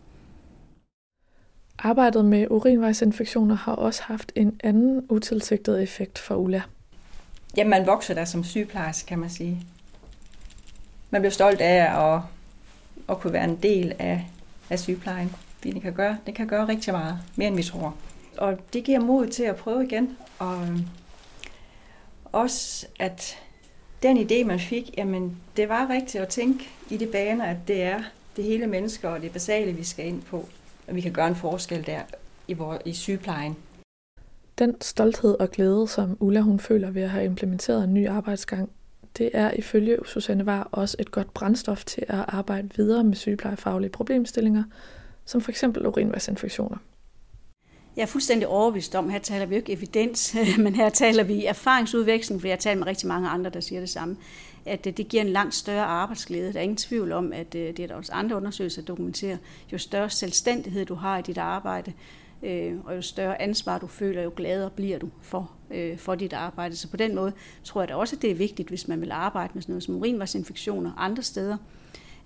Arbejdet 1.78 2.24
med 2.24 2.46
urinvejsinfektioner 2.50 3.54
har 3.54 3.72
også 3.72 4.02
haft 4.02 4.32
en 4.34 4.60
anden 4.64 5.06
utilsigtet 5.08 5.82
effekt 5.82 6.18
for 6.18 6.34
Ulla. 6.34 6.62
Jamen, 7.56 7.70
man 7.70 7.86
vokser 7.86 8.14
der 8.14 8.24
som 8.24 8.44
sygeplejerske, 8.44 9.06
kan 9.06 9.18
man 9.18 9.30
sige. 9.30 9.62
Man 11.10 11.20
bliver 11.20 11.32
stolt 11.32 11.60
af 11.60 12.14
at, 12.14 12.20
at 13.08 13.20
kunne 13.20 13.32
være 13.32 13.44
en 13.44 13.56
del 13.56 13.92
af, 13.98 14.26
af 14.70 14.78
sygeplejen. 14.78 15.34
Fordi 15.58 15.72
det 15.72 15.82
kan, 15.82 15.92
gøre, 15.92 16.18
det 16.26 16.34
kan 16.34 16.46
gøre 16.46 16.68
rigtig 16.68 16.92
meget, 16.92 17.18
mere 17.36 17.48
end 17.48 17.56
vi 17.56 17.62
tror. 17.62 17.94
Og 18.38 18.58
det 18.72 18.84
giver 18.84 19.00
mod 19.00 19.26
til 19.26 19.42
at 19.42 19.56
prøve 19.56 19.84
igen. 19.84 20.16
Og 20.38 20.68
også 22.32 22.86
at 22.98 23.36
den 24.02 24.18
idé, 24.18 24.44
man 24.44 24.60
fik, 24.60 24.98
jamen 24.98 25.36
det 25.56 25.68
var 25.68 25.90
rigtigt 25.90 26.22
at 26.22 26.28
tænke 26.28 26.68
i 26.90 26.96
de 26.96 27.06
baner, 27.06 27.44
at 27.44 27.56
det 27.68 27.82
er 27.82 28.02
det 28.36 28.44
hele 28.44 28.66
mennesker 28.66 29.08
og 29.08 29.22
det 29.22 29.32
basale, 29.32 29.72
vi 29.72 29.84
skal 29.84 30.06
ind 30.06 30.22
på. 30.22 30.48
Og 30.88 30.94
vi 30.94 31.00
kan 31.00 31.12
gøre 31.12 31.28
en 31.28 31.36
forskel 31.36 31.86
der 31.86 32.00
i, 32.48 32.52
vores, 32.52 32.82
i 32.84 32.92
sygeplejen. 32.92 33.56
Den 34.58 34.80
stolthed 34.80 35.36
og 35.40 35.50
glæde, 35.50 35.88
som 35.88 36.16
Ulla 36.20 36.40
hun 36.40 36.60
føler 36.60 36.90
ved 36.90 37.02
at 37.02 37.10
have 37.10 37.24
implementeret 37.24 37.84
en 37.84 37.94
ny 37.94 38.08
arbejdsgang, 38.08 38.70
det 39.18 39.30
er 39.32 39.50
ifølge 39.50 39.98
Susanne 40.04 40.46
Var 40.46 40.68
også 40.72 40.96
et 40.98 41.10
godt 41.10 41.34
brændstof 41.34 41.84
til 41.84 42.04
at 42.08 42.24
arbejde 42.28 42.68
videre 42.76 43.04
med 43.04 43.14
sygeplejefaglige 43.14 43.90
problemstillinger, 43.90 44.64
som 45.24 45.40
f.eks. 45.40 45.64
urinvejsinfektioner. 45.64 46.76
Jeg 47.96 48.02
er 48.02 48.06
fuldstændig 48.06 48.48
overbevist 48.48 48.94
om, 48.94 49.08
her 49.08 49.18
taler 49.18 49.46
vi 49.46 49.54
jo 49.54 49.60
ikke 49.60 49.72
evidens, 49.72 50.36
men 50.58 50.74
her 50.74 50.88
taler 50.88 51.22
vi 51.22 51.44
erfaringsudveksling, 51.44 52.40
for 52.40 52.48
jeg 52.48 52.58
taler 52.58 52.78
med 52.78 52.86
rigtig 52.86 53.08
mange 53.08 53.28
andre, 53.28 53.50
der 53.50 53.60
siger 53.60 53.80
det 53.80 53.90
samme, 53.90 54.16
at 54.66 54.86
øh, 54.86 54.96
det 54.96 55.08
giver 55.08 55.22
en 55.22 55.28
langt 55.28 55.54
større 55.54 55.84
arbejdsglæde. 55.84 56.52
Der 56.52 56.58
er 56.58 56.62
ingen 56.62 56.76
tvivl 56.76 57.12
om, 57.12 57.32
at 57.32 57.54
øh, 57.54 57.66
det 57.66 57.78
er 57.78 57.86
der 57.86 57.94
også 57.94 58.12
andre 58.12 58.36
undersøgelser, 58.36 58.82
der 58.82 58.86
dokumenterer. 58.86 59.36
Jo 59.72 59.78
større 59.78 60.10
selvstændighed 60.10 60.84
du 60.84 60.94
har 60.94 61.18
i 61.18 61.22
dit 61.22 61.38
arbejde, 61.38 61.92
øh, 62.42 62.74
og 62.84 62.96
jo 62.96 63.02
større 63.02 63.42
ansvar 63.42 63.78
du 63.78 63.86
føler, 63.86 64.22
jo 64.22 64.32
gladere 64.36 64.70
bliver 64.70 64.98
du 64.98 65.08
for, 65.22 65.50
øh, 65.70 65.98
for 65.98 66.14
dit 66.14 66.32
arbejde. 66.32 66.76
Så 66.76 66.88
på 66.88 66.96
den 66.96 67.14
måde 67.14 67.32
tror 67.64 67.80
jeg 67.80 67.88
da 67.88 67.94
også, 67.94 68.16
at 68.16 68.22
det 68.22 68.30
er 68.30 68.34
vigtigt, 68.34 68.68
hvis 68.68 68.88
man 68.88 69.00
vil 69.00 69.10
arbejde 69.10 69.50
med 69.54 69.62
sådan 69.62 69.72
noget 69.72 69.82
som 69.82 69.94
urinvejsinfektioner 69.94 70.92
andre 70.96 71.22
steder, 71.22 71.56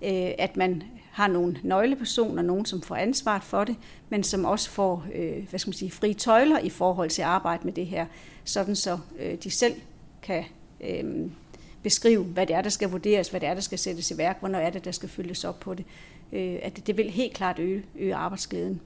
øh, 0.05 0.31
at 0.39 0.57
man 0.57 0.83
har 1.11 1.29
nogle 1.29 1.57
nøglepersoner, 1.63 2.43
nogen 2.43 2.67
som 2.67 2.83
får 2.83 2.97
ansvaret 2.97 3.43
for 3.43 3.65
det, 3.65 3.77
men 4.09 4.25
som 4.25 4.45
også 4.45 4.71
får 4.71 5.07
øh, 5.15 5.49
hvad 5.51 5.59
skal 5.59 5.69
man 5.69 5.75
sige, 5.75 5.91
frie 5.91 6.15
tøjler 6.15 6.59
i 6.59 6.71
forhold 6.71 7.11
til 7.11 7.23
at 7.23 7.29
arbejde 7.29 7.65
med 7.65 7.73
det 7.73 7.87
her, 7.87 8.07
sådan 8.45 8.77
så 8.77 8.99
øh, 9.19 9.35
de 9.45 9.51
selv 9.51 9.75
kan 10.23 10.45
øh, 10.81 11.31
beskrive, 11.83 12.25
hvad 12.25 12.47
det 12.47 12.57
er, 12.57 12.63
der 12.63 12.71
skal 12.71 12.91
vurderes, 12.91 13.29
hvad 13.29 13.41
det 13.41 13.49
er, 13.49 13.55
der 13.55 13.61
skal 13.61 13.79
sættes 13.79 14.11
i 14.11 14.19
værk, 14.19 14.41
hvornår 14.41 14.59
er 14.59 14.71
det, 14.71 14.85
der 14.85 14.91
skal 14.91 15.09
følges 15.09 15.45
op 15.45 15.61
på 15.61 15.75
det. 15.75 15.85
Øh, 16.33 16.59
at 16.63 16.77
det, 16.77 16.87
det 16.87 16.97
vil 16.97 17.11
helt 17.11 17.35
klart 17.35 17.59
øge, 17.59 17.83
øge 17.99 18.15
arbejdsglæden. 18.15 18.81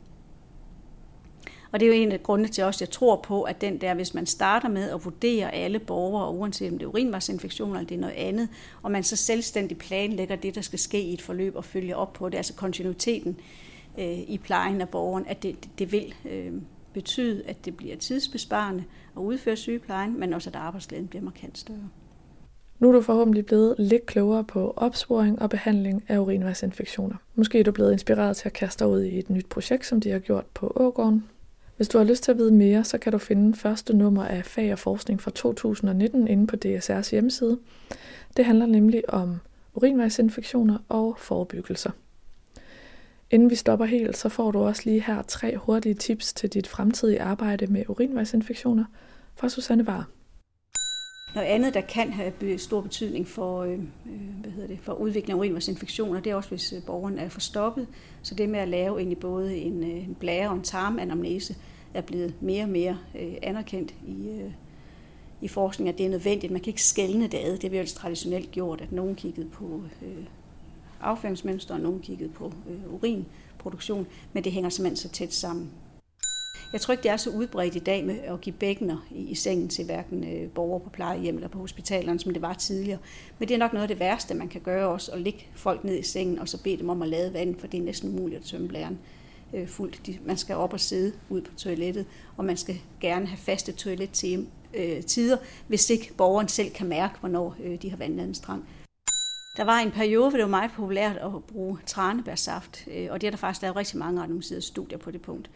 Og 1.72 1.80
det 1.80 1.86
er 1.86 1.96
jo 1.96 2.02
en 2.02 2.12
af 2.12 2.22
grundene 2.22 2.48
til 2.48 2.64
også, 2.64 2.76
at 2.76 2.80
jeg 2.80 2.90
tror 2.90 3.16
på, 3.16 3.42
at 3.42 3.60
den 3.60 3.80
der, 3.80 3.94
hvis 3.94 4.14
man 4.14 4.26
starter 4.26 4.68
med 4.68 4.90
at 4.90 5.04
vurdere 5.04 5.54
alle 5.54 5.78
borgere, 5.78 6.34
uanset 6.34 6.72
om 6.72 6.78
det 6.78 6.84
er 6.84 6.90
urinvejsinfektioner 6.90 7.74
eller 7.74 7.88
det 7.88 7.94
er 7.94 8.00
noget 8.00 8.14
andet, 8.14 8.48
og 8.82 8.90
man 8.90 9.02
så 9.02 9.16
selvstændigt 9.16 9.80
planlægger 9.80 10.36
det, 10.36 10.54
der 10.54 10.60
skal 10.60 10.78
ske 10.78 11.02
i 11.02 11.12
et 11.12 11.22
forløb 11.22 11.56
og 11.56 11.64
følger 11.64 11.96
op 11.96 12.12
på 12.12 12.28
det, 12.28 12.36
altså 12.36 12.54
kontinuiteten 12.54 13.36
øh, 13.98 14.18
i 14.18 14.40
plejen 14.44 14.80
af 14.80 14.88
borgeren, 14.88 15.24
at 15.28 15.42
det, 15.42 15.68
det 15.78 15.92
vil 15.92 16.14
øh, 16.30 16.52
betyde, 16.92 17.42
at 17.46 17.64
det 17.64 17.76
bliver 17.76 17.96
tidsbesparende 17.96 18.84
at 19.16 19.20
udføre 19.20 19.56
sygeplejen, 19.56 20.20
men 20.20 20.32
også 20.32 20.50
at 20.50 20.56
arbejdsglæden 20.56 21.06
bliver 21.06 21.22
markant 21.22 21.58
større. 21.58 21.88
Nu 22.78 22.88
er 22.88 22.92
du 22.92 23.02
forhåbentlig 23.02 23.46
blevet 23.46 23.74
lidt 23.78 24.06
klogere 24.06 24.44
på 24.44 24.72
opsporing 24.76 25.42
og 25.42 25.50
behandling 25.50 26.04
af 26.08 26.18
urinvejsinfektioner. 26.18 27.16
Måske 27.34 27.60
er 27.60 27.64
du 27.64 27.72
blevet 27.72 27.92
inspireret 27.92 28.36
til 28.36 28.48
at 28.48 28.52
kaste 28.52 28.84
dig 28.84 28.92
ud 28.92 29.02
i 29.02 29.18
et 29.18 29.30
nyt 29.30 29.46
projekt, 29.46 29.86
som 29.86 30.00
de 30.00 30.10
har 30.10 30.18
gjort 30.18 30.46
på 30.54 30.72
Ågården, 30.76 31.24
hvis 31.78 31.88
du 31.88 31.98
har 31.98 32.04
lyst 32.04 32.22
til 32.22 32.30
at 32.30 32.38
vide 32.38 32.52
mere, 32.52 32.84
så 32.84 32.98
kan 32.98 33.12
du 33.12 33.18
finde 33.18 33.56
første 33.56 33.96
nummer 33.96 34.24
af 34.24 34.44
Fag 34.44 34.72
og 34.72 34.78
Forskning 34.78 35.22
fra 35.22 35.30
2019 35.30 36.28
inde 36.28 36.46
på 36.46 36.56
DSR's 36.64 37.10
hjemmeside. 37.10 37.58
Det 38.36 38.44
handler 38.44 38.66
nemlig 38.66 39.10
om 39.14 39.36
urinvejsinfektioner 39.74 40.78
og 40.88 41.16
forebyggelser. 41.18 41.90
Inden 43.30 43.50
vi 43.50 43.54
stopper 43.54 43.84
helt, 43.84 44.16
så 44.16 44.28
får 44.28 44.50
du 44.50 44.58
også 44.58 44.82
lige 44.84 45.00
her 45.00 45.22
tre 45.22 45.56
hurtige 45.56 45.94
tips 45.94 46.32
til 46.32 46.48
dit 46.48 46.66
fremtidige 46.66 47.22
arbejde 47.22 47.66
med 47.66 47.84
urinvejsinfektioner 47.88 48.84
fra 49.36 49.48
Susanne 49.48 49.86
Var. 49.86 50.08
Noget 51.34 51.48
andet, 51.48 51.74
der 51.74 51.80
kan 51.80 52.12
have 52.12 52.58
stor 52.58 52.80
betydning 52.80 53.28
for, 53.28 53.62
øh, 53.62 53.72
øh, 53.72 53.78
hvad 54.40 54.50
hedder 54.50 54.68
det, 54.68 54.78
for 54.82 54.92
udvikling 54.92 55.36
af 55.36 55.40
urinvejsinfektioner, 55.40 56.20
det 56.20 56.30
er 56.30 56.34
også, 56.34 56.48
hvis 56.48 56.72
øh, 56.72 56.82
borgeren 56.82 57.18
er 57.18 57.28
forstoppet. 57.28 57.86
Så 58.22 58.34
det 58.34 58.48
med 58.48 58.60
at 58.60 58.68
lave 58.68 58.98
egentlig 58.98 59.18
både 59.18 59.56
en, 59.56 59.82
øh, 59.82 60.08
en 60.08 60.16
blære 60.20 60.48
og 60.48 60.54
en 60.54 60.62
tarmanamnese 60.62 61.56
er 61.94 62.00
blevet 62.00 62.34
mere 62.40 62.62
og 62.62 62.68
mere 62.68 62.98
anerkendt 63.42 63.94
i, 64.06 64.40
i 65.40 65.48
forskning, 65.48 65.88
at 65.88 65.98
det 65.98 66.06
er 66.06 66.10
nødvendigt. 66.10 66.52
Man 66.52 66.60
kan 66.60 66.70
ikke 66.70 66.82
skælne 66.82 67.26
det 67.26 67.38
ad. 67.38 67.52
Det 67.52 67.62
har 67.62 67.68
vi 67.68 67.78
jo 67.78 67.86
traditionelt 67.86 68.50
gjort, 68.50 68.80
at 68.80 68.92
nogen 68.92 69.14
kiggede 69.14 69.48
på 69.48 69.82
øh, 70.02 70.24
afføringsmønster, 71.00 71.74
og 71.74 71.80
nogen 71.80 72.00
kiggede 72.00 72.30
på 72.30 72.52
øh, 72.70 72.94
urinproduktion, 72.94 74.06
men 74.32 74.44
det 74.44 74.52
hænger 74.52 74.70
simpelthen 74.70 74.96
så 74.96 75.08
tæt 75.08 75.34
sammen. 75.34 75.70
Jeg 76.72 76.80
tror 76.80 76.92
ikke, 76.92 77.02
det 77.02 77.10
er 77.10 77.16
så 77.16 77.30
udbredt 77.30 77.76
i 77.76 77.78
dag 77.78 78.04
med 78.04 78.18
at 78.18 78.40
give 78.40 78.54
bækkener 78.54 79.06
i, 79.10 79.34
sengen 79.34 79.68
til 79.68 79.84
hverken 79.84 80.24
øh, 80.24 80.50
borgere 80.50 80.80
på 80.80 80.90
plejehjem 80.90 81.34
eller 81.34 81.48
på 81.48 81.58
hospitalerne, 81.58 82.20
som 82.20 82.32
det 82.32 82.42
var 82.42 82.54
tidligere. 82.54 82.98
Men 83.38 83.48
det 83.48 83.54
er 83.54 83.58
nok 83.58 83.72
noget 83.72 83.82
af 83.82 83.88
det 83.88 84.00
værste, 84.00 84.34
man 84.34 84.48
kan 84.48 84.60
gøre 84.60 84.88
også, 84.88 85.12
at 85.12 85.20
lægge 85.20 85.46
folk 85.54 85.84
ned 85.84 85.98
i 85.98 86.02
sengen 86.02 86.38
og 86.38 86.48
så 86.48 86.62
bede 86.62 86.76
dem 86.76 86.88
om 86.88 87.02
at 87.02 87.08
lade 87.08 87.32
vand, 87.32 87.58
for 87.58 87.66
det 87.66 87.80
er 87.80 87.84
næsten 87.84 88.14
umuligt 88.14 88.40
at 88.40 88.46
tømme 88.46 88.68
blæren 88.68 88.98
øh, 89.54 89.68
fuldt. 89.68 90.26
Man 90.26 90.36
skal 90.36 90.56
op 90.56 90.72
og 90.72 90.80
sidde 90.80 91.12
ud 91.28 91.40
på 91.40 91.54
toilettet, 91.54 92.06
og 92.36 92.44
man 92.44 92.56
skal 92.56 92.80
gerne 93.00 93.26
have 93.26 93.38
faste 93.38 93.72
toilettider, 93.72 94.44
øh, 94.74 95.02
tider, 95.02 95.36
hvis 95.66 95.90
ikke 95.90 96.12
borgeren 96.16 96.48
selv 96.48 96.70
kan 96.70 96.86
mærke, 96.86 97.14
hvornår 97.20 97.56
de 97.82 97.90
har 97.90 97.96
vandet 97.96 98.26
en. 98.26 98.34
Der 99.56 99.64
var 99.64 99.78
en 99.78 99.90
periode, 99.90 100.28
hvor 100.28 100.36
det 100.36 100.44
var 100.44 100.50
meget 100.50 100.70
populært 100.70 101.16
at 101.16 101.44
bruge 101.44 101.78
tranebærsaft, 101.86 102.88
og 103.10 103.20
det 103.20 103.26
er 103.26 103.30
der 103.30 103.36
faktisk 103.36 103.62
lavet 103.62 103.76
rigtig 103.76 103.98
mange 103.98 104.22
anonymiserede 104.22 104.62
studier 104.62 104.98
på 104.98 105.10
det 105.10 105.22
punkt. 105.22 105.50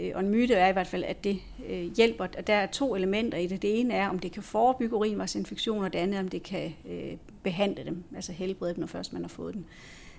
Øh, 0.00 0.12
og 0.14 0.20
en 0.20 0.28
myte 0.28 0.54
er 0.54 0.68
i 0.68 0.72
hvert 0.72 0.86
fald, 0.86 1.04
at 1.04 1.24
det 1.24 1.38
øh, 1.68 1.96
hjælper. 1.96 2.26
Og 2.38 2.46
der 2.46 2.54
er 2.54 2.66
to 2.66 2.94
elementer 2.94 3.38
i 3.38 3.46
det. 3.46 3.62
Det 3.62 3.80
ene 3.80 3.94
er, 3.94 4.08
om 4.08 4.18
det 4.18 4.32
kan 4.32 4.42
forebygge 4.42 4.96
urinvejsinfektioner, 4.96 5.84
og 5.84 5.92
det 5.92 5.98
andet 5.98 6.20
om 6.20 6.28
det 6.28 6.42
kan 6.42 6.74
øh, 6.90 7.12
behandle 7.42 7.84
dem, 7.84 8.04
altså 8.16 8.32
helbrede 8.32 8.74
dem, 8.74 8.80
når 8.80 8.86
først 8.86 9.12
man 9.12 9.22
har 9.22 9.28
fået 9.28 9.54
den. 9.54 9.66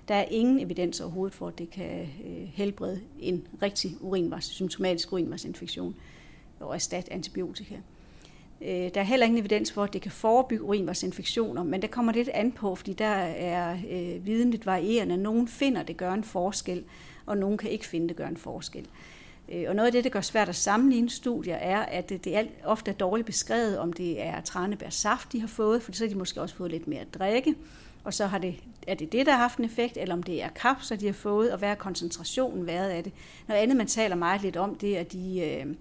Der 0.08 0.16
er 0.16 0.26
ingen 0.32 0.60
evidens 0.60 1.02
overhovedet 1.02 1.36
for, 1.36 1.48
at 1.48 1.58
det 1.58 1.70
kan 1.70 2.08
helbrede 2.54 3.02
en 3.20 3.48
rigtig 3.62 3.92
urinvejs, 4.02 4.46
symptomatisk 4.46 5.14
urinvejsinfektion 5.14 5.96
og 6.60 6.76
erstatte 6.76 7.14
antibiotika. 7.14 7.76
Der 8.62 8.92
er 8.96 9.04
heller 9.04 9.26
ingen 9.26 9.40
evidens 9.40 9.72
for, 9.72 9.84
at 9.84 9.94
det 9.94 10.02
kan 10.02 10.12
forebygge 10.12 10.64
urinvejsinfektioner, 10.64 11.64
men 11.64 11.82
det 11.82 11.92
kommer 11.92 12.12
lidt 12.12 12.30
an 12.30 12.52
på, 12.52 12.76
fordi 12.76 12.94
der 12.94 13.06
er 13.06 13.78
øh, 13.92 14.26
viden 14.26 14.52
lidt 14.52 14.66
varierende. 14.66 15.18
Nogle 15.18 15.48
finder, 15.48 15.84
det 15.84 15.98
gør 15.98 16.14
en 16.14 16.24
forskel, 16.24 16.84
og 17.26 17.38
nogle 17.38 17.58
kan 17.58 17.70
ikke 17.70 17.86
finde, 17.86 18.08
det 18.08 18.16
gør 18.16 18.28
en 18.28 18.38
forskel. 18.38 18.88
Øh, 19.50 19.66
og 19.68 19.76
noget 19.76 19.88
af 19.88 19.92
det, 19.92 20.04
der 20.04 20.10
gør 20.10 20.22
svært 20.22 20.50
at 20.50 20.56
sammenligne 20.56 21.10
studier, 21.10 21.56
er, 21.56 21.80
at 21.80 22.10
det 22.10 22.28
er 22.38 22.44
ofte 22.64 22.92
er 22.92 22.96
dårligt 22.96 23.26
beskrevet, 23.26 23.78
om 23.78 23.94
det 23.94 24.22
er 24.22 24.42
tranebærsaft, 24.42 25.32
de 25.32 25.40
har 25.40 25.48
fået, 25.48 25.84
for 25.84 25.92
så 25.92 26.04
har 26.04 26.10
de 26.10 26.18
måske 26.18 26.42
også 26.42 26.56
fået 26.56 26.72
lidt 26.72 26.88
mere 26.88 27.00
at 27.02 27.14
drikke, 27.14 27.56
og 28.04 28.14
så 28.14 28.26
har 28.26 28.38
det, 28.38 28.56
er 28.88 28.96
det 28.96 29.12
det, 29.12 29.26
der 29.26 29.32
har 29.32 29.40
haft 29.40 29.58
en 29.58 29.66
effekt, 29.66 29.98
eller 29.98 30.16
om 30.16 30.24
det 30.24 30.44
er 30.44 30.50
kapsler, 30.50 30.98
de 30.98 31.06
har 31.06 31.14
fået, 31.14 31.52
og 31.52 31.60
hvad 31.60 31.70
er 31.70 31.76
koncentrationen 31.76 32.68
været 32.68 32.90
af 32.90 33.04
det. 33.04 33.14
Noget 33.48 33.62
andet, 33.62 33.78
man 33.78 33.88
taler 33.88 34.16
meget 34.16 34.42
lidt 34.42 34.58
om, 34.58 34.76
det 34.76 34.98
er 34.98 35.04
de 35.04 35.40
øh, 35.40 35.76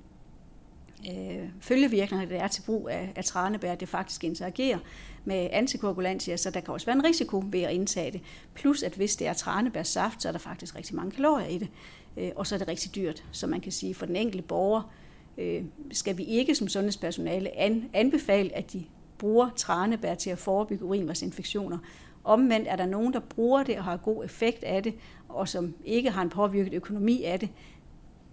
øh, 1.09 1.49
følgevirkninger, 1.61 2.27
det 2.27 2.41
er 2.41 2.49
til 2.49 2.63
brug 2.63 2.89
af, 2.89 3.13
af 3.17 3.25
tranebær, 3.25 3.75
det 3.75 3.89
faktisk 3.89 4.25
interagerer 4.25 4.79
med 5.25 5.49
antikoagulantia, 5.53 6.37
så 6.37 6.51
der 6.51 6.61
kan 6.61 6.75
også 6.75 6.87
være 6.87 6.97
en 6.97 7.05
risiko 7.05 7.45
ved 7.47 7.63
at 7.63 7.73
indtage 7.73 8.11
det. 8.11 8.21
Plus 8.55 8.83
at 8.83 8.93
hvis 8.93 9.17
det 9.17 9.27
er 9.27 9.33
tranebærsaft, 9.33 10.23
så 10.23 10.29
er 10.29 10.33
der 10.33 10.39
faktisk 10.39 10.77
rigtig 10.77 10.97
mange 10.97 11.11
kalorier 11.11 11.47
i 11.47 11.59
det 11.59 11.69
øh, 12.17 12.31
og 12.37 12.47
så 12.47 12.55
er 12.55 12.59
det 12.59 12.69
rigtig 12.69 12.95
dyrt. 12.95 13.25
Så 13.33 13.47
man 13.47 13.61
kan 13.61 13.73
sige, 13.73 13.95
for 13.95 14.07
den 14.07 14.17
enkelte 14.17 14.43
borger 14.43 14.93
øh, 15.39 15.65
skal 15.93 16.19
vi 16.19 16.25
ikke 16.25 16.55
som 16.55 16.69
sundhedspersonale 16.69 17.59
an, 17.59 17.91
anbefale, 17.93 18.57
at 18.57 18.73
de 18.73 18.85
bruger 19.19 19.51
tranebær 19.57 20.15
til 20.15 20.31
at 20.31 20.39
forebygge 20.39 20.85
urinvejsinfektioner. 20.85 21.79
Omvendt 22.25 22.69
er 22.69 22.77
der 22.77 22.87
nogen, 22.87 23.13
der 23.13 23.21
bruger 23.21 23.63
det 23.63 23.79
og 23.79 23.85
har 23.85 23.97
god 23.97 24.25
effekt 24.25 24.65
af 24.65 24.83
det, 24.83 24.95
og 25.29 25.49
som 25.49 25.75
ikke 25.85 26.11
har 26.11 26.23
en 26.23 26.31
påvirket 26.31 26.75
økonomi 26.75 27.23
af 27.23 27.41
det, 27.41 27.49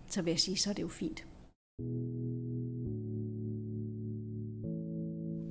så 0.07 0.21
vil 0.21 0.31
jeg 0.31 0.39
sige, 0.39 0.57
så 0.57 0.69
er 0.69 0.73
det 0.73 0.81
jo 0.81 0.87
fint. 0.87 1.25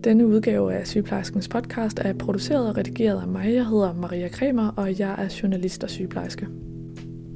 Denne 0.07 0.27
udgave 0.27 0.75
af 0.75 0.87
Sygeplejerskens 0.87 1.49
podcast 1.49 1.99
er 1.99 2.13
produceret 2.13 2.69
og 2.69 2.77
redigeret 2.77 3.21
af 3.21 3.29
mig. 3.29 3.55
Jeg 3.55 3.67
hedder 3.67 3.95
Maria 3.95 4.29
Kremer, 4.29 4.69
og 4.69 4.99
jeg 4.99 5.15
er 5.19 5.39
journalist 5.43 5.85
og 5.85 5.91
sygeplejerske. 5.91 6.49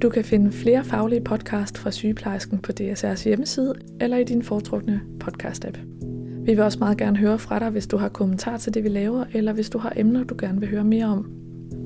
Du 0.03 0.09
kan 0.09 0.25
finde 0.25 0.53
flere 0.53 0.85
faglige 0.85 1.21
podcast 1.21 1.79
fra 1.79 1.91
sygeplejersken 1.91 2.59
på 2.59 2.73
DSR's 2.81 3.25
hjemmeside 3.25 3.75
eller 4.01 4.17
i 4.17 4.25
din 4.25 4.43
foretrukne 4.43 5.01
podcast-app. 5.25 5.79
Vi 6.45 6.55
vil 6.55 6.61
også 6.61 6.79
meget 6.79 6.99
gerne 6.99 7.17
høre 7.17 7.39
fra 7.39 7.59
dig, 7.59 7.71
hvis 7.71 7.87
du 7.87 7.97
har 7.97 8.09
kommentar 8.09 8.57
til 8.57 8.75
det, 8.75 8.85
vi 8.85 8.89
laver, 8.89 9.25
eller 9.33 9.53
hvis 9.53 9.71
du 9.71 9.79
har 9.79 9.93
emner, 9.97 10.25
du 10.25 10.35
gerne 10.39 10.61
vil 10.61 10.69
høre 10.69 10.85
mere 10.85 11.07
om. 11.07 11.33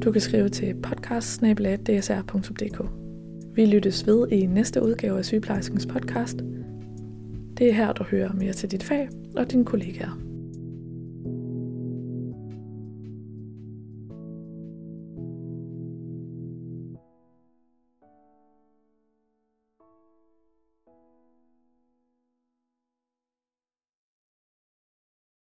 Du 0.04 0.12
kan 0.12 0.20
skrive 0.20 0.48
til 0.48 0.74
podcast 0.82 1.42
Vi 3.54 3.66
lyttes 3.66 4.06
ved 4.06 4.28
i 4.32 4.46
næste 4.46 4.82
udgave 4.82 5.18
af 5.18 5.24
Sygeplejerskens 5.24 5.86
podcast. 5.86 6.36
Det 7.58 7.68
er 7.68 7.72
her, 7.72 7.92
du 7.92 8.04
hører 8.04 8.32
mere 8.32 8.52
til 8.52 8.70
dit 8.70 8.82
fag 8.82 9.08
og 9.36 9.50
dine 9.50 9.64
kollegaer. 9.64 10.33